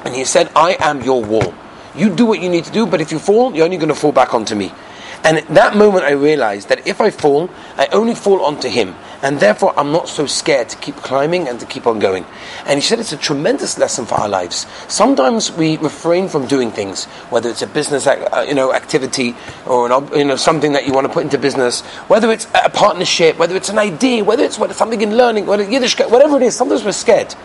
and 0.03 0.15
he 0.15 0.25
said, 0.25 0.49
I 0.55 0.77
am 0.79 1.03
your 1.03 1.23
wall. 1.23 1.53
You 1.93 2.09
do 2.09 2.25
what 2.25 2.41
you 2.41 2.49
need 2.49 2.65
to 2.65 2.71
do, 2.71 2.87
but 2.87 3.01
if 3.01 3.11
you 3.11 3.19
fall, 3.19 3.55
you're 3.55 3.65
only 3.65 3.77
going 3.77 3.89
to 3.89 3.93
fall 3.93 4.11
back 4.11 4.33
onto 4.33 4.55
me. 4.55 4.71
And 5.23 5.37
at 5.37 5.47
that 5.49 5.75
moment, 5.75 6.05
I 6.05 6.13
realized 6.13 6.69
that 6.69 6.87
if 6.87 7.01
I 7.01 7.11
fall, 7.11 7.51
I 7.77 7.85
only 7.91 8.15
fall 8.15 8.41
onto 8.43 8.67
him. 8.67 8.95
And 9.21 9.39
therefore, 9.39 9.73
I'm 9.77 9.91
not 9.91 10.07
so 10.07 10.25
scared 10.25 10.69
to 10.69 10.77
keep 10.77 10.95
climbing 10.97 11.47
and 11.47 11.59
to 11.59 11.65
keep 11.65 11.85
on 11.87 11.99
going. 11.99 12.25
And 12.65 12.75
he 12.75 12.81
said 12.81 12.99
it's 12.99 13.11
a 13.11 13.17
tremendous 13.17 13.77
lesson 13.77 14.05
for 14.05 14.15
our 14.15 14.29
lives. 14.29 14.65
Sometimes 14.87 15.51
we 15.51 15.77
refrain 15.77 16.29
from 16.29 16.47
doing 16.47 16.71
things, 16.71 17.05
whether 17.29 17.49
it's 17.49 17.61
a 17.61 17.67
business 17.67 18.07
uh, 18.07 18.45
you 18.47 18.53
know, 18.53 18.73
activity 18.73 19.35
or 19.65 19.91
an, 19.91 20.07
you 20.17 20.23
know, 20.23 20.37
something 20.37 20.71
that 20.71 20.87
you 20.87 20.93
want 20.93 21.05
to 21.07 21.13
put 21.13 21.23
into 21.23 21.37
business, 21.37 21.81
whether 22.07 22.31
it's 22.31 22.47
a 22.55 22.69
partnership, 22.69 23.37
whether 23.37 23.55
it's 23.55 23.69
an 23.69 23.77
idea, 23.77 24.23
whether 24.23 24.43
it's 24.43 24.57
something 24.77 25.01
in 25.01 25.17
learning, 25.17 25.45
whether 25.45 25.63
Yiddish, 25.63 25.99
whatever 25.99 26.37
it 26.37 26.43
is, 26.43 26.55
sometimes 26.55 26.85
we're 26.85 26.91
scared. 26.91 27.35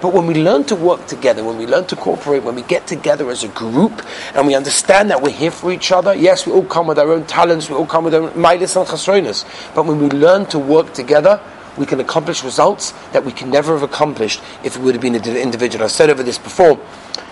But 0.00 0.14
when 0.14 0.26
we 0.26 0.34
learn 0.34 0.64
to 0.64 0.76
work 0.76 1.06
together, 1.06 1.44
when 1.44 1.58
we 1.58 1.66
learn 1.66 1.86
to 1.86 1.96
cooperate, 1.96 2.42
when 2.42 2.54
we 2.54 2.62
get 2.62 2.86
together 2.86 3.30
as 3.30 3.44
a 3.44 3.48
group 3.48 4.02
and 4.34 4.46
we 4.46 4.54
understand 4.54 5.10
that 5.10 5.20
we're 5.20 5.30
here 5.30 5.50
for 5.50 5.70
each 5.70 5.92
other, 5.92 6.14
yes, 6.14 6.46
we 6.46 6.52
all 6.52 6.64
come 6.64 6.86
with 6.86 6.98
our 6.98 7.12
own 7.12 7.26
talents, 7.26 7.68
we 7.68 7.76
all 7.76 7.86
come 7.86 8.04
with 8.04 8.14
our 8.14 8.22
own 8.22 8.32
milas 8.32 8.76
and 8.76 8.88
chasronas. 8.88 9.44
But 9.74 9.84
when 9.84 9.98
we 9.98 10.08
learn 10.08 10.46
to 10.46 10.58
work 10.58 10.94
together, 10.94 11.40
we 11.76 11.86
can 11.86 12.00
accomplish 12.00 12.42
results 12.42 12.92
that 13.12 13.24
we 13.24 13.32
can 13.32 13.50
never 13.50 13.74
have 13.74 13.82
accomplished 13.82 14.42
if 14.64 14.76
it 14.76 14.82
would 14.82 14.94
have 14.94 15.02
been 15.02 15.14
an 15.14 15.36
individual. 15.36 15.84
I've 15.84 15.90
said 15.90 16.10
over 16.10 16.22
this 16.22 16.38
before. 16.38 16.80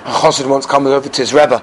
A 0.05 0.11
chassid 0.11 0.49
once 0.49 0.67
coming 0.67 0.93
over 0.93 1.09
to 1.09 1.21
his 1.21 1.35
Rebbe, 1.35 1.63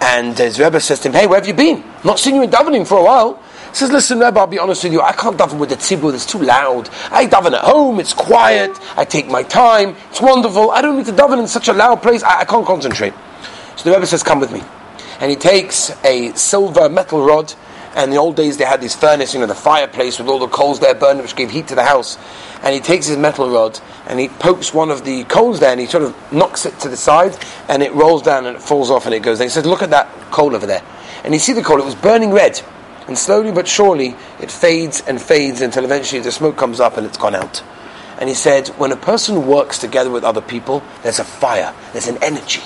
and 0.00 0.36
his 0.36 0.58
Rebbe 0.58 0.80
says 0.80 1.00
to 1.00 1.08
him, 1.08 1.14
Hey, 1.14 1.26
where 1.26 1.38
have 1.38 1.48
you 1.48 1.54
been? 1.54 1.84
Not 2.04 2.18
seen 2.18 2.34
you 2.34 2.42
in 2.42 2.50
davening 2.50 2.86
for 2.86 2.98
a 2.98 3.04
while. 3.04 3.42
Says, 3.74 3.90
listen, 3.90 4.20
Rebbe, 4.20 4.38
I'll 4.38 4.46
be 4.46 4.60
honest 4.60 4.84
with 4.84 4.92
you, 4.92 5.00
I 5.00 5.10
can't 5.10 5.36
daven 5.36 5.58
with 5.58 5.70
the 5.70 5.74
tzibur, 5.74 6.14
it's 6.14 6.24
too 6.24 6.38
loud. 6.38 6.88
I 7.10 7.26
daven 7.26 7.54
at 7.54 7.64
home, 7.64 7.98
it's 7.98 8.12
quiet, 8.12 8.70
I 8.96 9.04
take 9.04 9.26
my 9.26 9.42
time, 9.42 9.96
it's 10.10 10.20
wonderful. 10.20 10.70
I 10.70 10.80
don't 10.80 10.96
need 10.96 11.06
to 11.06 11.12
daven 11.12 11.40
in 11.40 11.48
such 11.48 11.66
a 11.66 11.72
loud 11.72 12.00
place, 12.00 12.22
I, 12.22 12.42
I 12.42 12.44
can't 12.44 12.64
concentrate. 12.64 13.12
So 13.74 13.90
the 13.90 13.96
Rebbe 13.96 14.06
says, 14.06 14.22
come 14.22 14.38
with 14.38 14.52
me. 14.52 14.62
And 15.18 15.28
he 15.28 15.36
takes 15.36 15.90
a 16.04 16.32
silver 16.34 16.88
metal 16.88 17.26
rod, 17.26 17.52
and 17.96 18.04
in 18.04 18.10
the 18.10 18.16
old 18.16 18.36
days 18.36 18.58
they 18.58 18.64
had 18.64 18.80
this 18.80 18.94
furnace, 18.94 19.34
you 19.34 19.40
know, 19.40 19.46
the 19.46 19.56
fireplace 19.56 20.20
with 20.20 20.28
all 20.28 20.38
the 20.38 20.46
coals 20.46 20.78
there 20.78 20.94
burning, 20.94 21.22
which 21.22 21.34
gave 21.34 21.50
heat 21.50 21.66
to 21.66 21.74
the 21.74 21.82
house. 21.82 22.16
And 22.62 22.72
he 22.72 22.80
takes 22.80 23.06
his 23.08 23.16
metal 23.16 23.50
rod, 23.50 23.80
and 24.06 24.20
he 24.20 24.28
pokes 24.28 24.72
one 24.72 24.92
of 24.92 25.04
the 25.04 25.24
coals 25.24 25.58
there, 25.58 25.72
and 25.72 25.80
he 25.80 25.86
sort 25.86 26.04
of 26.04 26.14
knocks 26.32 26.64
it 26.64 26.78
to 26.78 26.88
the 26.88 26.96
side, 26.96 27.36
and 27.68 27.82
it 27.82 27.92
rolls 27.92 28.22
down, 28.22 28.46
and 28.46 28.56
it 28.56 28.62
falls 28.62 28.88
off, 28.88 29.04
and 29.06 29.14
it 29.16 29.24
goes. 29.24 29.40
And 29.40 29.50
he 29.50 29.52
says, 29.52 29.66
look 29.66 29.82
at 29.82 29.90
that 29.90 30.08
coal 30.30 30.54
over 30.54 30.64
there. 30.64 30.82
And 31.24 31.34
you 31.34 31.40
see 31.40 31.52
the 31.54 31.62
coal, 31.62 31.80
it 31.80 31.84
was 31.84 31.96
burning 31.96 32.30
red. 32.30 32.62
And 33.06 33.18
slowly 33.18 33.52
but 33.52 33.68
surely, 33.68 34.16
it 34.40 34.50
fades 34.50 35.02
and 35.06 35.20
fades 35.20 35.60
until 35.60 35.84
eventually 35.84 36.22
the 36.22 36.32
smoke 36.32 36.56
comes 36.56 36.80
up 36.80 36.96
and 36.96 37.06
it's 37.06 37.18
gone 37.18 37.34
out. 37.34 37.62
And 38.18 38.28
he 38.28 38.34
said, 38.34 38.68
when 38.68 38.92
a 38.92 38.96
person 38.96 39.46
works 39.46 39.78
together 39.78 40.10
with 40.10 40.24
other 40.24 40.40
people, 40.40 40.82
there's 41.02 41.18
a 41.18 41.24
fire, 41.24 41.74
there's 41.92 42.08
an 42.08 42.22
energy. 42.22 42.62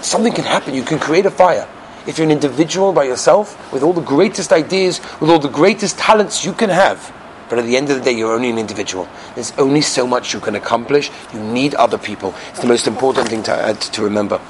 Something 0.00 0.32
can 0.32 0.44
happen, 0.44 0.74
you 0.74 0.84
can 0.84 0.98
create 0.98 1.26
a 1.26 1.30
fire. 1.30 1.68
If 2.06 2.16
you're 2.16 2.26
an 2.26 2.30
individual 2.30 2.92
by 2.92 3.04
yourself, 3.04 3.72
with 3.72 3.82
all 3.82 3.92
the 3.92 4.00
greatest 4.00 4.52
ideas, 4.52 5.00
with 5.20 5.28
all 5.28 5.38
the 5.38 5.48
greatest 5.48 5.98
talents 5.98 6.44
you 6.44 6.52
can 6.52 6.70
have, 6.70 7.12
but 7.48 7.58
at 7.58 7.64
the 7.64 7.76
end 7.76 7.90
of 7.90 7.98
the 7.98 8.04
day, 8.04 8.12
you're 8.12 8.32
only 8.32 8.50
an 8.50 8.58
individual. 8.58 9.08
There's 9.34 9.52
only 9.58 9.80
so 9.80 10.06
much 10.06 10.34
you 10.34 10.40
can 10.40 10.54
accomplish. 10.54 11.10
You 11.32 11.40
need 11.40 11.74
other 11.74 11.98
people. 11.98 12.34
It's 12.50 12.60
the 12.60 12.66
most 12.66 12.86
important 12.86 13.28
thing 13.28 13.42
to, 13.44 13.52
uh, 13.52 13.72
to 13.72 14.02
remember. 14.02 14.40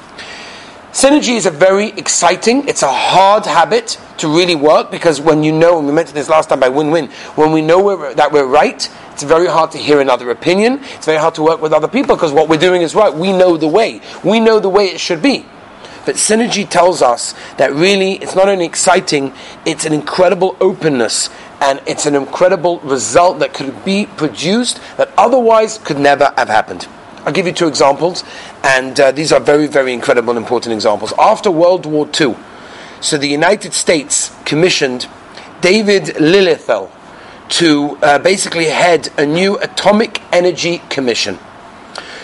Synergy 0.98 1.36
is 1.36 1.46
a 1.46 1.52
very 1.52 1.90
exciting, 1.90 2.66
it's 2.66 2.82
a 2.82 2.92
hard 2.92 3.46
habit 3.46 4.00
to 4.16 4.26
really 4.26 4.56
work 4.56 4.90
because 4.90 5.20
when 5.20 5.44
you 5.44 5.52
know, 5.52 5.78
and 5.78 5.86
we 5.86 5.92
mentioned 5.92 6.16
this 6.16 6.28
last 6.28 6.48
time 6.48 6.58
by 6.58 6.68
win 6.68 6.90
win, 6.90 7.06
when 7.36 7.52
we 7.52 7.62
know 7.62 7.80
we're, 7.80 8.12
that 8.14 8.32
we're 8.32 8.44
right, 8.44 8.90
it's 9.12 9.22
very 9.22 9.46
hard 9.46 9.70
to 9.70 9.78
hear 9.78 10.00
another 10.00 10.28
opinion. 10.32 10.80
It's 10.96 11.06
very 11.06 11.18
hard 11.18 11.36
to 11.36 11.42
work 11.44 11.62
with 11.62 11.72
other 11.72 11.86
people 11.86 12.16
because 12.16 12.32
what 12.32 12.48
we're 12.48 12.58
doing 12.58 12.82
is 12.82 12.96
right. 12.96 13.14
We 13.14 13.30
know 13.30 13.56
the 13.56 13.68
way. 13.68 14.00
We 14.24 14.40
know 14.40 14.58
the 14.58 14.68
way 14.68 14.86
it 14.86 14.98
should 14.98 15.22
be. 15.22 15.46
But 16.04 16.16
synergy 16.16 16.68
tells 16.68 17.00
us 17.00 17.32
that 17.58 17.72
really 17.72 18.14
it's 18.14 18.34
not 18.34 18.48
only 18.48 18.64
exciting, 18.64 19.32
it's 19.64 19.84
an 19.84 19.92
incredible 19.92 20.56
openness 20.60 21.30
and 21.60 21.80
it's 21.86 22.06
an 22.06 22.16
incredible 22.16 22.80
result 22.80 23.38
that 23.38 23.54
could 23.54 23.84
be 23.84 24.06
produced 24.06 24.80
that 24.96 25.12
otherwise 25.16 25.78
could 25.78 26.00
never 26.00 26.34
have 26.36 26.48
happened. 26.48 26.88
I'll 27.28 27.34
give 27.34 27.46
you 27.46 27.52
two 27.52 27.68
examples, 27.68 28.24
and 28.64 28.98
uh, 28.98 29.12
these 29.12 29.32
are 29.32 29.40
very, 29.40 29.66
very 29.66 29.92
incredible 29.92 30.30
and 30.30 30.38
important 30.38 30.72
examples. 30.72 31.12
After 31.18 31.50
World 31.50 31.84
War 31.84 32.08
II, 32.18 32.34
so 33.02 33.18
the 33.18 33.28
United 33.28 33.74
States 33.74 34.34
commissioned 34.46 35.06
David 35.60 36.18
Lilienthal 36.18 36.90
to 37.50 37.98
uh, 38.00 38.18
basically 38.20 38.64
head 38.64 39.10
a 39.18 39.26
new 39.26 39.58
atomic 39.58 40.22
energy 40.32 40.80
commission. 40.88 41.38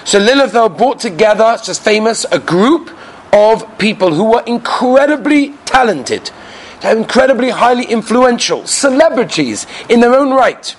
So 0.06 0.18
Lilienthal 0.18 0.70
brought 0.70 1.00
together, 1.00 1.52
it's 1.52 1.66
just 1.66 1.84
famous, 1.84 2.25
a 2.32 2.38
group 2.38 2.90
of 3.30 3.76
people 3.76 4.14
who 4.14 4.25
were 4.25 4.42
incredibly 4.46 5.50
talented, 5.66 6.30
incredibly 6.82 7.50
highly 7.50 7.84
influential, 7.84 8.66
celebrities 8.66 9.66
in 9.90 10.00
their 10.00 10.14
own 10.14 10.30
right. 10.32 10.75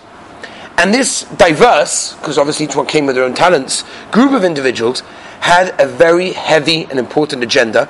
And 0.78 0.94
this 0.94 1.24
diverse, 1.38 2.14
because 2.16 2.38
obviously 2.38 2.66
each 2.66 2.76
one 2.76 2.86
came 2.86 3.06
with 3.06 3.16
their 3.16 3.24
own 3.24 3.34
talents, 3.34 3.84
group 4.12 4.34
of 4.34 4.44
individuals 4.44 5.02
had 5.40 5.74
a 5.80 5.88
very 5.88 6.32
heavy 6.34 6.84
and 6.86 7.00
important 7.00 7.44
agenda, 7.44 7.88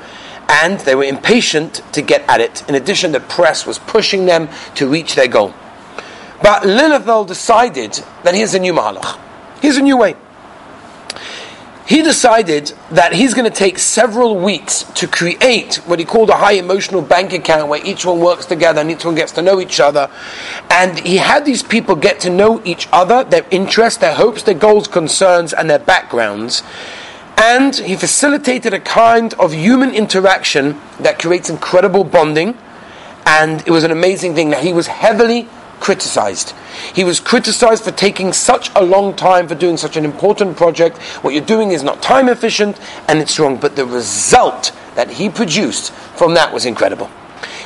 and 0.47 0.79
they 0.81 0.93
were 0.93 1.03
impatient 1.03 1.81
to 1.93 2.01
get 2.01 2.23
at 2.29 2.41
it. 2.41 2.67
In 2.69 2.75
addition, 2.75 3.11
the 3.11 3.19
press 3.19 3.65
was 3.65 3.79
pushing 3.79 4.25
them 4.25 4.49
to 4.75 4.87
reach 4.87 5.15
their 5.15 5.27
goal. 5.27 5.53
But 6.43 6.65
Lilienthal 6.65 7.25
decided 7.25 8.03
that 8.23 8.35
here's 8.35 8.53
a 8.53 8.59
new 8.59 8.73
mahalach. 8.73 9.19
Here's 9.61 9.77
a 9.77 9.81
new 9.81 9.97
way 9.97 10.15
he 11.85 12.01
decided 12.01 12.73
that 12.89 13.13
he's 13.13 13.35
going 13.35 13.49
to 13.49 13.55
take 13.55 13.77
several 13.77 14.37
weeks 14.37 14.83
to 14.95 15.07
create 15.07 15.75
what 15.85 15.99
he 15.99 16.05
called 16.05 16.31
a 16.31 16.37
high 16.37 16.53
emotional 16.53 17.01
bank 17.01 17.31
account 17.31 17.69
where 17.69 17.85
each 17.85 18.05
one 18.05 18.19
works 18.19 18.47
together 18.47 18.81
and 18.81 18.89
each 18.89 19.05
one 19.05 19.13
gets 19.13 19.31
to 19.33 19.41
know 19.43 19.61
each 19.61 19.79
other. 19.79 20.09
And 20.71 20.97
he 20.99 21.17
had 21.17 21.45
these 21.45 21.61
people 21.61 21.95
get 21.95 22.19
to 22.21 22.31
know 22.31 22.59
each 22.65 22.87
other, 22.91 23.23
their 23.23 23.45
interests, 23.51 23.99
their 23.99 24.15
hopes, 24.15 24.41
their 24.41 24.55
goals, 24.55 24.87
concerns, 24.87 25.53
and 25.53 25.69
their 25.69 25.79
backgrounds. 25.79 26.63
And 27.37 27.75
he 27.75 27.95
facilitated 27.95 28.73
a 28.73 28.79
kind 28.79 29.35
of 29.35 29.53
human 29.53 29.93
interaction 29.93 30.81
that 30.99 31.19
creates 31.19 31.51
incredible 31.51 32.03
bonding. 32.03 32.57
And 33.27 33.61
it 33.67 33.71
was 33.71 33.83
an 33.83 33.91
amazing 33.91 34.33
thing. 34.33 34.49
Now, 34.49 34.59
he 34.59 34.73
was 34.73 34.87
heavily 34.87 35.47
criticized. 35.79 36.53
He 36.93 37.03
was 37.03 37.19
criticized 37.19 37.83
for 37.83 37.91
taking 37.91 38.33
such 38.33 38.69
a 38.75 38.83
long 38.83 39.15
time 39.15 39.47
for 39.47 39.55
doing 39.55 39.77
such 39.77 39.97
an 39.97 40.05
important 40.05 40.57
project. 40.57 40.97
What 41.23 41.33
you're 41.33 41.43
doing 41.43 41.71
is 41.71 41.83
not 41.83 42.01
time 42.01 42.29
efficient 42.29 42.79
and 43.07 43.19
it's 43.19 43.39
wrong, 43.39 43.57
but 43.57 43.75
the 43.75 43.85
result 43.85 44.71
that 44.95 45.11
he 45.11 45.29
produced 45.29 45.91
from 45.91 46.33
that 46.33 46.53
was 46.53 46.65
incredible. 46.65 47.09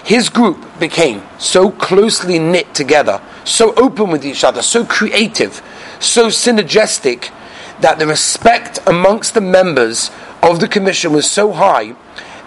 His 0.03 0.29
group 0.29 0.65
became 0.79 1.23
so 1.37 1.71
closely 1.71 2.39
knit 2.39 2.73
together, 2.73 3.21
so 3.43 3.73
open 3.75 4.09
with 4.09 4.25
each 4.25 4.43
other, 4.43 4.61
so 4.61 4.85
creative, 4.85 5.61
so 5.99 6.27
synergistic, 6.27 7.31
that 7.81 7.99
the 7.99 8.07
respect 8.07 8.79
amongst 8.87 9.33
the 9.33 9.41
members 9.41 10.11
of 10.41 10.59
the 10.59 10.67
commission 10.67 11.13
was 11.13 11.29
so 11.29 11.51
high 11.51 11.95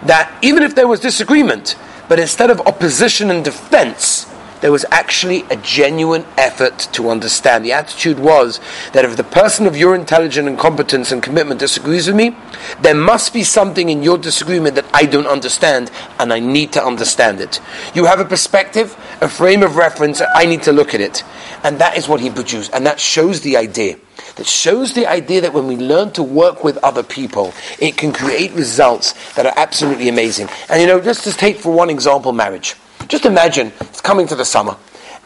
that 0.03 0.31
even 0.41 0.63
if 0.63 0.75
there 0.75 0.87
was 0.87 0.99
disagreement, 0.99 1.75
but 2.09 2.19
instead 2.19 2.49
of 2.49 2.59
opposition 2.61 3.31
and 3.31 3.43
defense, 3.43 4.25
there 4.63 4.71
was 4.71 4.85
actually 4.91 5.41
a 5.51 5.57
genuine 5.57 6.25
effort 6.37 6.87
to 6.93 7.09
understand. 7.09 7.65
The 7.65 7.73
attitude 7.73 8.17
was 8.17 8.61
that 8.93 9.03
if 9.03 9.17
the 9.17 9.23
person 9.25 9.67
of 9.67 9.75
your 9.75 9.93
intelligence 9.93 10.47
and 10.47 10.57
competence 10.57 11.11
and 11.11 11.21
commitment 11.21 11.59
disagrees 11.59 12.07
with 12.07 12.15
me, 12.15 12.33
there 12.81 12.95
must 12.95 13.33
be 13.33 13.43
something 13.43 13.89
in 13.89 14.03
your 14.03 14.17
disagreement 14.17 14.75
that 14.75 14.85
I 14.93 15.05
don't 15.05 15.27
understand, 15.27 15.91
and 16.17 16.31
I 16.31 16.39
need 16.39 16.71
to 16.73 16.81
understand 16.81 17.41
it. 17.41 17.59
You 17.93 18.05
have 18.05 18.21
a 18.21 18.25
perspective, 18.25 18.95
a 19.19 19.27
frame 19.27 19.63
of 19.63 19.75
reference, 19.75 20.21
I 20.33 20.45
need 20.45 20.63
to 20.63 20.71
look 20.71 20.93
at 20.93 21.01
it. 21.01 21.25
And 21.65 21.77
that 21.79 21.97
is 21.97 22.07
what 22.07 22.21
he 22.21 22.29
produced, 22.29 22.71
and 22.73 22.85
that 22.85 23.01
shows 23.01 23.41
the 23.41 23.57
idea 23.57 23.97
that 24.37 24.47
shows 24.47 24.93
the 24.93 25.05
idea 25.05 25.41
that 25.41 25.53
when 25.53 25.67
we 25.67 25.75
learn 25.75 26.09
to 26.11 26.23
work 26.23 26.63
with 26.63 26.77
other 26.77 27.03
people, 27.03 27.53
it 27.79 27.97
can 27.97 28.13
create 28.13 28.51
results 28.53 29.13
that 29.33 29.45
are 29.45 29.53
absolutely 29.57 30.07
amazing. 30.07 30.47
And 30.69 30.79
you 30.81 30.87
know, 30.87 31.01
just 31.01 31.25
to 31.25 31.33
take 31.33 31.57
for 31.57 31.73
one 31.73 31.89
example 31.89 32.31
marriage. 32.31 32.75
Just 33.07 33.25
imagine 33.25 33.71
it's 33.81 34.01
coming 34.01 34.27
to 34.27 34.35
the 34.35 34.45
summer, 34.45 34.77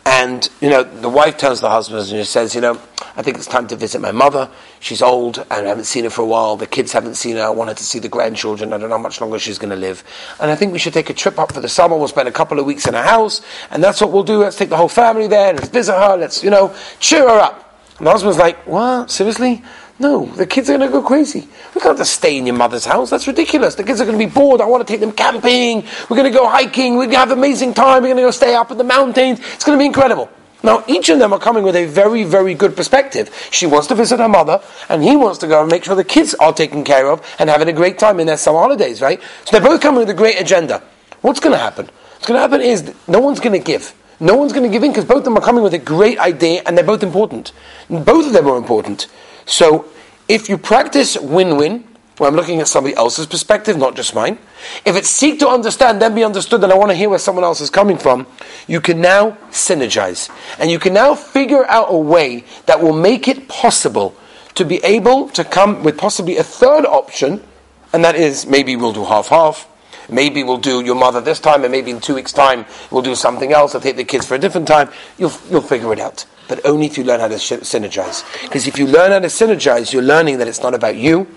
And, 0.07 0.50
you 0.62 0.69
know, 0.69 0.84
the 0.84 1.10
wife 1.10 1.38
turns 1.38 1.57
to 1.57 1.63
the 1.63 1.69
husband 1.69 2.00
and 2.00 2.10
she 2.10 2.24
says, 2.24 2.55
you 2.55 2.62
know, 2.62 2.79
I 3.17 3.22
think 3.22 3.36
it's 3.36 3.46
time 3.46 3.67
to 3.67 3.75
visit 3.75 4.00
my 4.00 4.13
mother. 4.13 4.50
She's 4.79 5.01
old 5.01 5.39
and 5.39 5.65
I 5.65 5.67
haven't 5.67 5.84
seen 5.84 6.05
her 6.05 6.10
for 6.10 6.22
a 6.22 6.25
while. 6.25 6.55
The 6.55 6.65
kids 6.65 6.93
haven't 6.93 7.15
seen 7.15 7.36
her. 7.36 7.43
I 7.43 7.50
want 7.50 7.69
her 7.69 7.75
to 7.75 7.84
see 7.84 8.00
the 8.00 8.07
grandchildren. 8.07 8.72
I 8.72 8.77
don't 8.77 8.88
know 8.88 8.96
how 8.96 9.01
much 9.01 9.19
longer 9.19 9.38
she's 9.38 9.57
going 9.57 9.72
to 9.72 9.75
live. 9.75 10.05
And 10.39 10.50
I 10.50 10.55
think 10.55 10.72
we 10.72 10.79
should 10.79 10.93
take 10.93 11.10
a 11.10 11.13
trip 11.13 11.38
up 11.38 11.51
for 11.51 11.60
the 11.60 11.67
summer. 11.67 11.98
We'll 11.98 12.07
spend 12.07 12.29
a 12.29 12.31
couple 12.31 12.57
of 12.57 12.65
weeks 12.65 12.88
in 12.88 12.93
her 12.93 13.03
house. 13.03 13.41
And 13.69 13.84
that's 13.84 14.00
what 14.00 14.13
we'll 14.13 14.24
do. 14.24 14.39
Let's 14.39 14.55
take 14.55 14.69
the 14.69 14.77
whole 14.77 14.88
family 14.88 15.27
there. 15.27 15.51
Let's 15.53 15.67
visit 15.67 15.93
her. 15.93 16.15
Let's, 16.15 16.41
you 16.41 16.51
know, 16.51 16.74
cheer 17.01 17.27
her 17.27 17.39
up. 17.39 17.77
And 17.98 18.07
the 18.07 18.12
husband's 18.12 18.38
like, 18.38 18.65
what? 18.65 19.12
Seriously? 19.12 19.62
No, 20.00 20.25
the 20.25 20.46
kids 20.46 20.70
are 20.70 20.77
going 20.77 20.88
to 20.89 20.92
go 20.92 21.01
crazy. 21.01 21.48
We 21.74 21.82
can't 21.82 21.98
just 21.98 22.13
stay 22.13 22.38
in 22.38 22.46
your 22.46 22.56
mother's 22.56 22.86
house. 22.86 23.10
That's 23.10 23.25
ridiculous. 23.25 23.74
The 23.74 23.84
kids 23.84 24.00
are 24.00 24.06
going 24.06 24.20
to 24.20 24.24
be 24.24 24.32
bored. 24.32 24.62
I 24.62 24.66
want 24.66 24.86
to 24.86 24.92
take 24.92 25.00
them 25.00 25.12
camping. 25.12 25.84
We're 26.08 26.18
going 26.18 26.32
to 26.32 26.38
go 26.38 26.48
hiking. 26.48 26.98
We're 26.98 27.06
going 27.06 27.13
to 27.13 27.18
have 27.18 27.32
amazing 27.32 27.74
time. 27.74 28.04
We're 28.04 28.10
going 28.10 28.18
to 28.18 28.24
go 28.24 28.32
stay 28.32 28.54
up 28.54 28.70
in 28.70 28.77
the 28.77 28.84
mountains. 28.84 29.39
It's 29.39 29.63
going 29.63 29.77
to 29.77 29.82
be 29.82 29.88
incredible. 29.88 30.30
Now, 30.62 30.84
each 30.88 31.10
of 31.10 31.18
them 31.18 31.34
are 31.34 31.39
coming 31.39 31.63
with 31.63 31.75
a 31.75 31.86
very, 31.86 32.24
very 32.24 32.54
good 32.54 32.75
perspective. 32.75 33.34
She 33.51 33.66
wants 33.66 33.88
to 33.88 33.96
visit 33.96 34.20
her 34.20 34.27
mother, 34.27 34.62
and 34.89 35.04
he 35.04 35.16
wants 35.16 35.39
to 35.39 35.48
go 35.48 35.62
and 35.62 35.72
make 35.72 35.84
sure 35.84 35.96
the 35.96 36.04
kids 36.04 36.36
are 36.36 36.54
taken 36.54 36.84
care 36.84 37.10
of 37.10 37.25
and 37.39 37.50
having 37.50 37.68
a 37.68 37.74
great 37.74 37.98
time 37.98 38.20
in 38.20 38.27
their 38.27 38.38
summer 38.38 38.60
holidays, 38.60 39.01
right? 39.01 39.22
So 39.46 39.51
they're 39.51 39.68
both 39.68 39.82
coming 39.82 40.00
with 40.00 40.10
a 40.10 40.16
great 40.16 40.39
agenda. 40.39 40.84
What's 41.22 41.39
going 41.39 41.54
to 41.54 41.60
happen? 41.60 41.86
What's 41.86 42.27
going 42.27 42.38
to 42.38 42.42
happen 42.42 42.62
is 42.62 42.94
no 43.08 43.20
one's 43.20 43.39
going 43.39 43.60
to 43.60 43.63
give. 43.63 43.94
No 44.20 44.36
one's 44.36 44.51
going 44.51 44.63
to 44.63 44.70
give 44.70 44.84
in 44.84 44.92
because 44.92 45.06
both 45.06 45.20
of 45.20 45.24
them 45.25 45.38
are 45.38 45.42
coming 45.42 45.63
with 45.63 45.75
a 45.75 45.80
great 45.80 46.18
idea 46.18 46.63
and 46.66 46.75
they're 46.75 46.86
both 46.86 47.04
important. 47.04 47.51
Both 47.88 48.25
of 48.25 48.34
them 48.34 48.48
are 48.48 48.58
important. 48.58 49.08
So 49.48 49.86
if 50.27 50.50
you 50.50 50.58
practice 50.58 51.18
win-win, 51.18 51.86
where 52.18 52.30
I'm 52.30 52.36
looking 52.36 52.60
at 52.60 52.68
somebody 52.68 52.96
else's 52.96 53.27
perspective, 53.27 53.77
not 53.77 53.96
just 53.96 54.13
mine, 54.13 54.39
if 54.86 54.96
it's 54.96 55.10
seek 55.10 55.39
to 55.39 55.48
understand, 55.48 56.01
then 56.01 56.16
be 56.16 56.24
understood, 56.24 56.63
and 56.63 56.74
I 56.74 56.75
want 56.75 56.92
to 56.92 56.96
hear 56.96 57.10
where 57.10 57.20
someone 57.20 57.44
else 57.44 57.62
is 57.62 57.70
coming 57.70 57.98
from, 57.98 58.27
you 58.68 58.82
can 58.82 59.00
now 59.01 59.38
synergize. 59.51 60.30
And 60.60 60.70
you 60.70 60.80
can 60.80 60.94
now 60.94 61.16
figure 61.16 61.66
out 61.66 61.88
a 61.89 61.98
way 61.98 62.44
that 62.66 62.82
will 62.82 62.94
make 62.94 63.27
it 63.27 63.48
possible 63.48 64.16
to 64.56 64.66
be 64.66 64.84
able 64.84 65.30
to 65.30 65.44
come 65.44 65.84
with 65.84 65.98
possibly 65.98 66.38
a 66.38 66.44
third 66.44 66.86
option, 66.86 67.44
and 67.94 68.04
that 68.04 68.16
is 68.16 68.46
maybe 68.48 68.75
we'll 68.75 68.94
do 68.94 69.06
half 69.06 69.27
half, 69.27 69.68
maybe 70.10 70.44
we'll 70.44 70.58
do 70.58 70.84
your 70.84 70.96
mother 70.96 71.22
this 71.22 71.39
time, 71.39 71.63
and 71.63 71.72
maybe 71.72 71.92
in 71.92 72.01
two 72.01 72.16
weeks' 72.16 72.34
time 72.34 72.66
we'll 72.89 73.04
do 73.04 73.16
something 73.16 73.54
else, 73.54 73.75
I'll 73.75 73.82
take 73.82 73.96
the 73.96 74.04
kids 74.04 74.25
for 74.25 74.34
a 74.34 74.39
different 74.39 74.68
time. 74.68 74.89
You'll, 75.18 75.34
you'll 75.50 75.62
figure 75.62 75.94
it 75.94 76.00
out 76.00 76.25
but 76.48 76.66
only 76.66 76.86
if 76.86 76.98
you 76.98 77.04
learn 77.04 77.20
how 77.20 77.27
to 77.27 77.36
synergize. 77.36 78.24
Because 78.44 78.68
if 78.68 78.77
you 78.77 78.88
learn 78.88 79.12
how 79.12 79.20
to 79.20 79.27
synergize, 79.27 79.94
you're 79.94 80.01
learning 80.01 80.38
that 80.39 80.48
it's 80.48 80.62
not 80.62 80.74
about 80.74 80.96
you, 80.96 81.27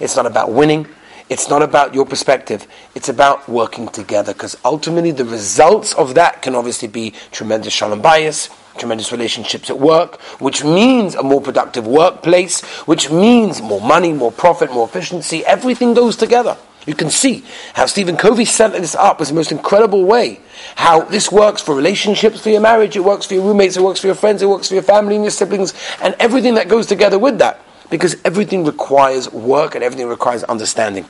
it's 0.00 0.16
not 0.16 0.26
about 0.26 0.52
winning, 0.52 0.86
it's 1.28 1.48
not 1.48 1.62
about 1.62 1.94
your 1.94 2.04
perspective, 2.04 2.66
it's 2.94 3.08
about 3.08 3.48
working 3.48 3.88
together. 3.88 4.32
Because 4.32 4.56
ultimately, 4.64 5.12
the 5.12 5.24
results 5.24 5.94
of 5.94 6.14
that 6.14 6.42
can 6.42 6.54
obviously 6.54 6.88
be 6.88 7.14
tremendous 7.30 7.72
shalom 7.72 8.02
bayis, 8.02 8.50
tremendous 8.78 9.12
relationships 9.12 9.70
at 9.70 9.78
work, 9.78 10.20
which 10.40 10.64
means 10.64 11.14
a 11.14 11.22
more 11.22 11.40
productive 11.40 11.86
workplace, 11.86 12.62
which 12.86 13.10
means 13.10 13.62
more 13.62 13.80
money, 13.80 14.12
more 14.12 14.32
profit, 14.32 14.72
more 14.72 14.86
efficiency. 14.86 15.44
Everything 15.46 15.94
goes 15.94 16.16
together. 16.16 16.56
You 16.86 16.94
can 16.94 17.10
see 17.10 17.44
how 17.74 17.86
Stephen 17.86 18.16
Covey 18.16 18.44
set 18.44 18.72
this 18.72 18.94
up 18.94 19.20
as 19.20 19.28
the 19.28 19.34
most 19.34 19.52
incredible 19.52 20.04
way. 20.04 20.40
How 20.76 21.02
this 21.02 21.30
works 21.30 21.60
for 21.60 21.74
relationships, 21.74 22.40
for 22.40 22.50
your 22.50 22.60
marriage, 22.60 22.96
it 22.96 23.04
works 23.04 23.26
for 23.26 23.34
your 23.34 23.44
roommates, 23.44 23.76
it 23.76 23.82
works 23.82 24.00
for 24.00 24.06
your 24.06 24.16
friends, 24.16 24.42
it 24.42 24.48
works 24.48 24.68
for 24.68 24.74
your 24.74 24.82
family 24.82 25.14
and 25.14 25.24
your 25.24 25.30
siblings, 25.30 25.74
and 26.02 26.14
everything 26.18 26.54
that 26.54 26.68
goes 26.68 26.86
together 26.86 27.18
with 27.18 27.38
that. 27.38 27.60
Because 27.90 28.16
everything 28.24 28.64
requires 28.64 29.30
work 29.32 29.74
and 29.74 29.84
everything 29.84 30.06
requires 30.06 30.42
understanding. 30.44 31.06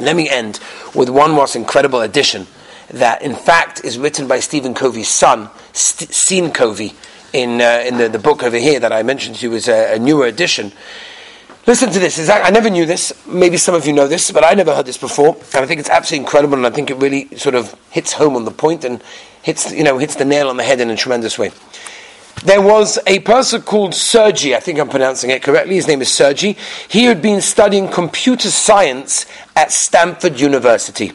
Let 0.00 0.16
me 0.16 0.28
end 0.28 0.58
with 0.94 1.08
one 1.10 1.32
most 1.32 1.54
incredible 1.54 2.00
addition 2.00 2.46
that, 2.88 3.22
in 3.22 3.34
fact, 3.34 3.84
is 3.84 3.98
written 3.98 4.26
by 4.26 4.40
Stephen 4.40 4.74
Covey's 4.74 5.08
son, 5.08 5.50
St- 5.72 6.12
Sean 6.12 6.50
Covey, 6.50 6.94
in, 7.32 7.60
uh, 7.60 7.84
in 7.86 7.98
the, 7.98 8.08
the 8.08 8.18
book 8.18 8.42
over 8.42 8.56
here 8.56 8.80
that 8.80 8.92
I 8.92 9.02
mentioned 9.02 9.36
to 9.36 9.48
you 9.48 9.54
is 9.54 9.68
a, 9.68 9.94
a 9.94 9.98
newer 9.98 10.26
edition. 10.26 10.72
Listen 11.64 11.92
to 11.92 12.00
this. 12.00 12.28
I 12.28 12.50
never 12.50 12.68
knew 12.68 12.86
this. 12.86 13.12
Maybe 13.24 13.56
some 13.56 13.76
of 13.76 13.86
you 13.86 13.92
know 13.92 14.08
this, 14.08 14.32
but 14.32 14.44
I 14.44 14.54
never 14.54 14.74
heard 14.74 14.86
this 14.86 14.98
before. 14.98 15.36
And 15.54 15.62
I 15.62 15.66
think 15.66 15.78
it's 15.78 15.90
absolutely 15.90 16.24
incredible, 16.24 16.54
and 16.54 16.66
I 16.66 16.70
think 16.70 16.90
it 16.90 16.96
really 16.96 17.28
sort 17.36 17.54
of 17.54 17.76
hits 17.90 18.12
home 18.12 18.34
on 18.34 18.44
the 18.44 18.50
point 18.50 18.84
and 18.84 19.00
hits, 19.42 19.70
you 19.72 19.84
know, 19.84 19.98
hits 19.98 20.16
the 20.16 20.24
nail 20.24 20.48
on 20.48 20.56
the 20.56 20.64
head 20.64 20.80
in 20.80 20.90
a 20.90 20.96
tremendous 20.96 21.38
way. 21.38 21.52
There 22.44 22.60
was 22.60 22.98
a 23.06 23.20
person 23.20 23.62
called 23.62 23.94
Sergey, 23.94 24.56
I 24.56 24.60
think 24.60 24.80
I'm 24.80 24.88
pronouncing 24.88 25.30
it 25.30 25.44
correctly, 25.44 25.76
his 25.76 25.86
name 25.86 26.02
is 26.02 26.12
Sergey. 26.12 26.56
He 26.88 27.04
had 27.04 27.22
been 27.22 27.40
studying 27.40 27.86
computer 27.86 28.50
science 28.50 29.26
at 29.54 29.70
Stanford 29.70 30.40
University. 30.40 31.12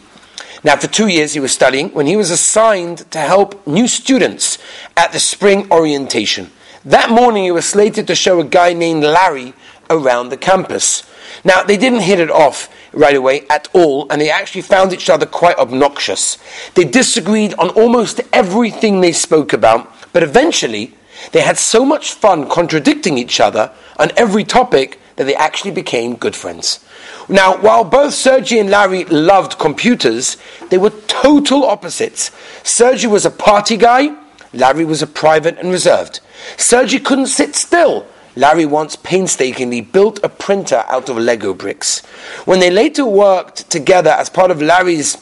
Now, 0.63 0.77
for 0.77 0.87
two 0.87 1.07
years 1.07 1.33
he 1.33 1.41
was 1.41 1.51
studying 1.51 1.89
when 1.89 2.07
he 2.07 2.15
was 2.15 2.31
assigned 2.31 3.11
to 3.11 3.19
help 3.19 3.67
new 3.67 3.89
students 3.89 4.57
at 4.95 5.11
the 5.11 5.19
spring 5.19 5.69
orientation. 5.69 6.49
That 6.85 7.09
morning 7.09 7.43
he 7.43 7.51
was 7.51 7.67
slated 7.67 8.07
to 8.07 8.15
show 8.15 8.39
a 8.39 8.45
guy 8.45 8.71
named 8.71 9.03
Larry 9.03 9.53
around 9.89 10.29
the 10.29 10.37
campus. 10.37 11.03
Now, 11.43 11.63
they 11.63 11.77
didn't 11.77 12.01
hit 12.01 12.19
it 12.19 12.31
off 12.31 12.69
right 12.93 13.15
away 13.15 13.45
at 13.49 13.67
all, 13.73 14.07
and 14.09 14.21
they 14.21 14.29
actually 14.29 14.61
found 14.61 14.93
each 14.93 15.09
other 15.09 15.25
quite 15.25 15.57
obnoxious. 15.57 16.37
They 16.73 16.83
disagreed 16.83 17.53
on 17.55 17.69
almost 17.69 18.21
everything 18.33 19.01
they 19.01 19.11
spoke 19.11 19.53
about, 19.53 19.91
but 20.13 20.23
eventually 20.23 20.93
they 21.31 21.41
had 21.41 21.57
so 21.57 21.85
much 21.85 22.13
fun 22.13 22.49
contradicting 22.49 23.17
each 23.17 23.39
other 23.39 23.71
on 23.97 24.11
every 24.15 24.43
topic 24.43 24.99
that 25.15 25.25
they 25.25 25.35
actually 25.35 25.71
became 25.71 26.15
good 26.15 26.35
friends. 26.35 26.83
Now, 27.27 27.57
while 27.57 27.83
both 27.83 28.13
Sergey 28.13 28.59
and 28.59 28.69
Larry 28.69 29.03
loved 29.05 29.57
computers, 29.57 30.37
they 30.69 30.77
were 30.77 30.91
total 31.07 31.65
opposites. 31.65 32.31
Sergey 32.63 33.07
was 33.07 33.25
a 33.25 33.31
party 33.31 33.77
guy, 33.77 34.15
Larry 34.53 34.85
was 34.85 35.01
a 35.01 35.07
private 35.07 35.57
and 35.57 35.71
reserved. 35.71 36.19
Sergey 36.55 36.99
couldn't 36.99 37.27
sit 37.27 37.55
still 37.55 38.07
Larry 38.37 38.67
once 38.67 38.95
painstakingly 38.95 39.81
built 39.81 40.19
a 40.23 40.29
printer 40.29 40.83
out 40.87 41.09
of 41.09 41.17
Lego 41.17 41.55
bricks. 41.55 42.05
When 42.45 42.59
they 42.59 42.69
later 42.69 43.03
worked 43.03 43.67
together 43.71 44.11
as 44.11 44.29
part 44.29 44.51
of 44.51 44.61
Larry's 44.61 45.17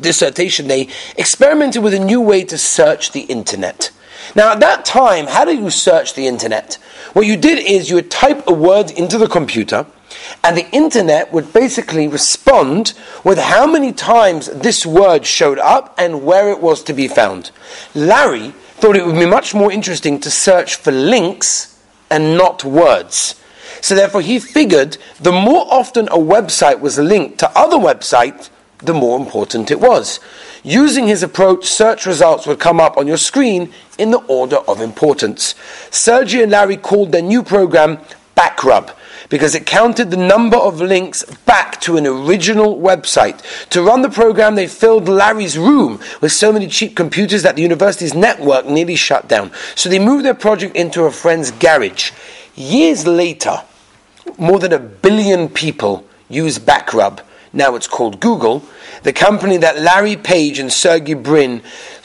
dissertation, 0.00 0.66
they 0.66 0.88
experimented 1.18 1.82
with 1.82 1.92
a 1.92 1.98
new 1.98 2.22
way 2.22 2.42
to 2.44 2.56
search 2.56 3.12
the 3.12 3.20
internet. 3.22 3.90
Now, 4.34 4.52
at 4.52 4.60
that 4.60 4.86
time, 4.86 5.26
how 5.26 5.44
do 5.44 5.54
you 5.54 5.68
search 5.68 6.14
the 6.14 6.26
internet? 6.26 6.76
What 7.12 7.26
you 7.26 7.36
did 7.36 7.58
is 7.58 7.90
you 7.90 7.96
would 7.96 8.10
type 8.10 8.44
a 8.46 8.54
word 8.54 8.90
into 8.90 9.18
the 9.18 9.28
computer, 9.28 9.84
and 10.42 10.56
the 10.56 10.70
internet 10.70 11.30
would 11.30 11.52
basically 11.52 12.08
respond 12.08 12.94
with 13.22 13.36
how 13.36 13.66
many 13.66 13.92
times 13.92 14.46
this 14.46 14.86
word 14.86 15.26
showed 15.26 15.58
up 15.58 15.94
and 15.98 16.24
where 16.24 16.50
it 16.50 16.60
was 16.60 16.82
to 16.84 16.94
be 16.94 17.06
found. 17.06 17.50
Larry 17.94 18.54
thought 18.76 18.96
it 18.96 19.04
would 19.04 19.18
be 19.18 19.26
much 19.26 19.54
more 19.54 19.70
interesting 19.70 20.18
to 20.20 20.30
search 20.30 20.76
for 20.76 20.90
links 20.90 21.73
and 22.14 22.38
not 22.38 22.62
words. 22.62 23.34
So 23.80 23.96
therefore, 23.96 24.20
he 24.20 24.38
figured 24.38 24.98
the 25.20 25.32
more 25.32 25.66
often 25.68 26.06
a 26.08 26.16
website 26.16 26.78
was 26.78 26.96
linked 26.96 27.38
to 27.38 27.58
other 27.58 27.76
websites, 27.76 28.50
the 28.78 28.94
more 28.94 29.18
important 29.18 29.72
it 29.72 29.80
was. 29.80 30.20
Using 30.62 31.08
his 31.08 31.24
approach, 31.24 31.66
search 31.66 32.06
results 32.06 32.46
would 32.46 32.60
come 32.60 32.80
up 32.80 32.96
on 32.96 33.08
your 33.08 33.16
screen 33.16 33.72
in 33.98 34.12
the 34.12 34.22
order 34.28 34.58
of 34.68 34.80
importance. 34.80 35.56
Sergey 35.90 36.42
and 36.44 36.52
Larry 36.52 36.76
called 36.76 37.10
their 37.10 37.20
new 37.20 37.42
program 37.42 37.98
Backrub 38.36 38.94
because 39.34 39.56
it 39.56 39.66
counted 39.66 40.12
the 40.12 40.16
number 40.16 40.56
of 40.56 40.80
links 40.80 41.24
back 41.44 41.80
to 41.80 41.96
an 41.96 42.06
original 42.06 42.78
website. 42.78 43.42
To 43.70 43.82
run 43.82 44.02
the 44.02 44.08
program, 44.08 44.54
they 44.54 44.68
filled 44.68 45.08
Larry's 45.08 45.58
room 45.58 45.98
with 46.20 46.30
so 46.30 46.52
many 46.52 46.68
cheap 46.68 46.94
computers 46.94 47.42
that 47.42 47.56
the 47.56 47.62
university's 47.62 48.14
network 48.14 48.64
nearly 48.66 48.94
shut 48.94 49.26
down. 49.26 49.50
So 49.74 49.88
they 49.88 49.98
moved 49.98 50.24
their 50.24 50.34
project 50.34 50.76
into 50.76 51.02
a 51.02 51.10
friend's 51.10 51.50
garage. 51.50 52.12
Years 52.54 53.08
later, 53.08 53.56
more 54.38 54.60
than 54.60 54.72
a 54.72 54.78
billion 54.78 55.48
people 55.48 56.06
use 56.28 56.60
Backrub. 56.60 57.20
Now 57.52 57.74
it's 57.74 57.88
called 57.88 58.20
Google. 58.20 58.62
The 59.02 59.12
company 59.12 59.56
that 59.56 59.80
Larry 59.80 60.14
Page 60.14 60.60
and 60.60 60.72
Sergey 60.72 61.14
Brin 61.14 61.60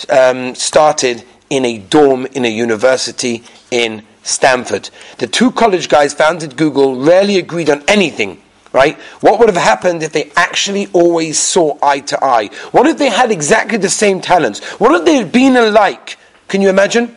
um, 0.09 0.55
started 0.55 1.23
in 1.51 1.63
a 1.63 1.77
dorm 1.77 2.25
in 2.33 2.43
a 2.43 2.49
university 2.49 3.43
in 3.69 4.03
Stanford. 4.29 4.89
The 5.17 5.27
two 5.27 5.51
college 5.51 5.89
guys 5.89 6.13
founded 6.13 6.55
Google 6.55 6.95
rarely 7.03 7.37
agreed 7.37 7.69
on 7.69 7.83
anything, 7.87 8.41
right? 8.71 8.97
What 9.21 9.39
would 9.39 9.49
have 9.49 9.57
happened 9.57 10.03
if 10.03 10.13
they 10.13 10.31
actually 10.35 10.87
always 10.93 11.39
saw 11.39 11.77
eye 11.81 12.01
to 12.01 12.23
eye? 12.23 12.49
What 12.71 12.87
if 12.87 12.97
they 12.97 13.09
had 13.09 13.31
exactly 13.31 13.77
the 13.77 13.89
same 13.89 14.21
talents? 14.21 14.63
What 14.79 14.93
if 14.93 15.05
they 15.05 15.15
had 15.15 15.31
been 15.31 15.57
alike? 15.57 16.17
Can 16.47 16.61
you 16.61 16.69
imagine? 16.69 17.15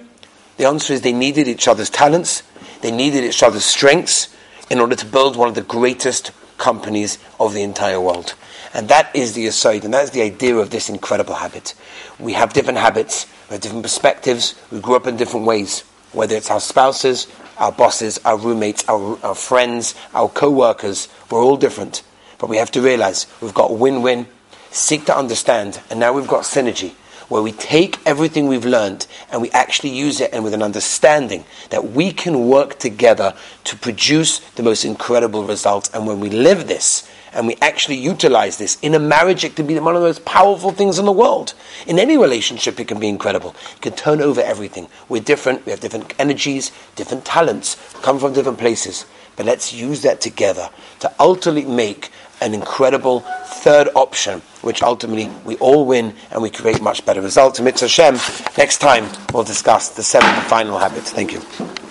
The 0.57 0.67
answer 0.67 0.93
is 0.95 1.03
they 1.03 1.13
needed 1.13 1.49
each 1.49 1.69
other's 1.69 1.91
talents, 1.91 2.43
they 2.81 2.91
needed 2.91 3.25
each 3.25 3.43
other's 3.43 3.65
strengths 3.65 4.35
in 4.71 4.81
order 4.81 4.97
to 4.97 5.07
build 5.07 5.37
one 5.37 5.49
of 5.49 5.55
the 5.55 5.63
greatest 5.63 6.31
companies 6.59 7.19
of 7.39 7.53
the 7.55 7.63
entire 7.63 8.01
world. 8.01 8.35
And 8.75 8.89
that 8.89 9.15
is 9.15 9.35
the 9.35 9.47
aside, 9.47 9.85
and 9.85 9.93
that 9.93 10.05
is 10.05 10.11
the 10.13 10.23
idea 10.23 10.57
of 10.57 10.71
this 10.71 10.89
incredible 10.89 11.35
habit. 11.35 11.75
We 12.19 12.33
have 12.35 12.53
different 12.53 12.79
habits, 12.79 13.27
we 13.49 13.55
have 13.55 13.61
different 13.61 13.83
perspectives, 13.83 14.55
we 14.71 14.81
grew 14.81 14.97
up 14.97 15.07
in 15.07 15.17
different 15.17 15.47
ways 15.47 15.85
whether 16.13 16.37
it's 16.37 16.51
our 16.51 16.61
spouses, 16.61 17.27
our 17.59 17.73
bosses, 17.73 18.19
our 18.25 18.37
roommates, 18.39 18.85
our, 18.89 19.19
our 19.25 19.35
friends, 19.35 19.95
our 20.15 20.29
co 20.29 20.51
workers, 20.51 21.09
we're 21.31 21.43
all 21.43 21.57
different. 21.57 22.03
But 22.39 22.49
we 22.49 22.57
have 22.57 22.71
to 22.73 22.81
realize 22.81 23.27
we've 23.41 23.55
got 23.55 23.77
win 23.79 24.03
win, 24.03 24.27
seek 24.71 25.05
to 25.07 25.17
understand, 25.17 25.81
and 25.91 26.01
now 26.01 26.13
we've 26.13 26.29
got 26.29 26.43
synergy. 26.43 26.93
where 27.33 27.43
we 27.43 27.53
take 27.53 27.99
everything 28.07 28.47
we've 28.47 28.67
learned 28.67 29.07
and 29.31 29.41
we 29.41 29.51
actually 29.53 29.89
use 29.89 30.21
it 30.21 30.29
and 30.35 30.45
with 30.45 30.53
an 30.53 30.63
understanding 30.63 31.43
that 31.71 31.93
we 31.93 32.13
can 32.13 32.47
work 32.47 32.79
together 32.79 33.35
to 33.65 33.75
produce 33.77 34.41
the 34.57 34.63
most 34.63 34.85
incredible 34.85 35.43
results. 35.45 35.91
And 35.95 36.07
when 36.07 36.21
we 36.21 36.29
live 36.29 36.69
this, 36.69 37.09
and 37.35 37.47
we 37.47 37.57
actually 37.63 37.97
utilize 37.97 38.59
this 38.59 38.79
in 38.83 38.95
a 38.95 38.99
marriage, 38.99 39.45
it 39.45 39.57
can 39.57 39.67
be 39.67 39.79
one 39.79 39.97
of 39.97 40.03
the 40.03 40.09
most 40.09 40.25
powerful 40.25 40.71
things 40.71 40.99
in 40.99 41.05
the 41.05 41.13
world. 41.13 41.55
In 41.87 41.99
any 41.99 42.17
relationship, 42.17 42.79
it 42.79 42.89
can 42.89 43.01
be 43.01 43.09
incredible. 43.09 43.55
It 43.77 43.83
can 43.83 43.93
turn 43.93 44.21
over 44.21 44.41
everything. 44.41 44.89
We're 45.09 45.23
different, 45.23 45.65
we 45.65 45.71
have 45.71 45.81
different 45.81 46.15
energies, 46.19 46.73
different 46.97 47.25
talents, 47.25 47.77
come 48.03 48.19
from 48.19 48.33
different 48.33 48.59
places. 48.59 49.07
But 49.37 49.47
let's 49.47 49.73
use 49.73 50.03
that 50.03 50.21
together 50.21 50.69
to 51.01 51.13
ultimately 51.19 51.65
make 51.65 52.11
an 52.43 52.55
incredible 52.55 53.21
third 53.21 53.89
option, 53.95 54.41
which 54.63 54.83
ultimately 54.83 55.31
we 55.45 55.57
all 55.57 55.87
win 55.87 56.15
and 56.31 56.43
we 56.43 56.51
create 56.51 56.83
much 56.83 57.07
better 57.07 57.23
results. 57.23 57.59
And 57.59 57.65
Mitzvah 57.65 57.87
Hashem, 57.87 58.55
next 58.59 58.79
time 58.79 59.09
we'll 59.33 59.45
discuss 59.45 59.91
the 59.91 60.03
seventh 60.03 60.37
and 60.37 60.47
final 60.47 60.79
habit. 60.79 61.05
Thank 61.05 61.33
you. 61.33 61.82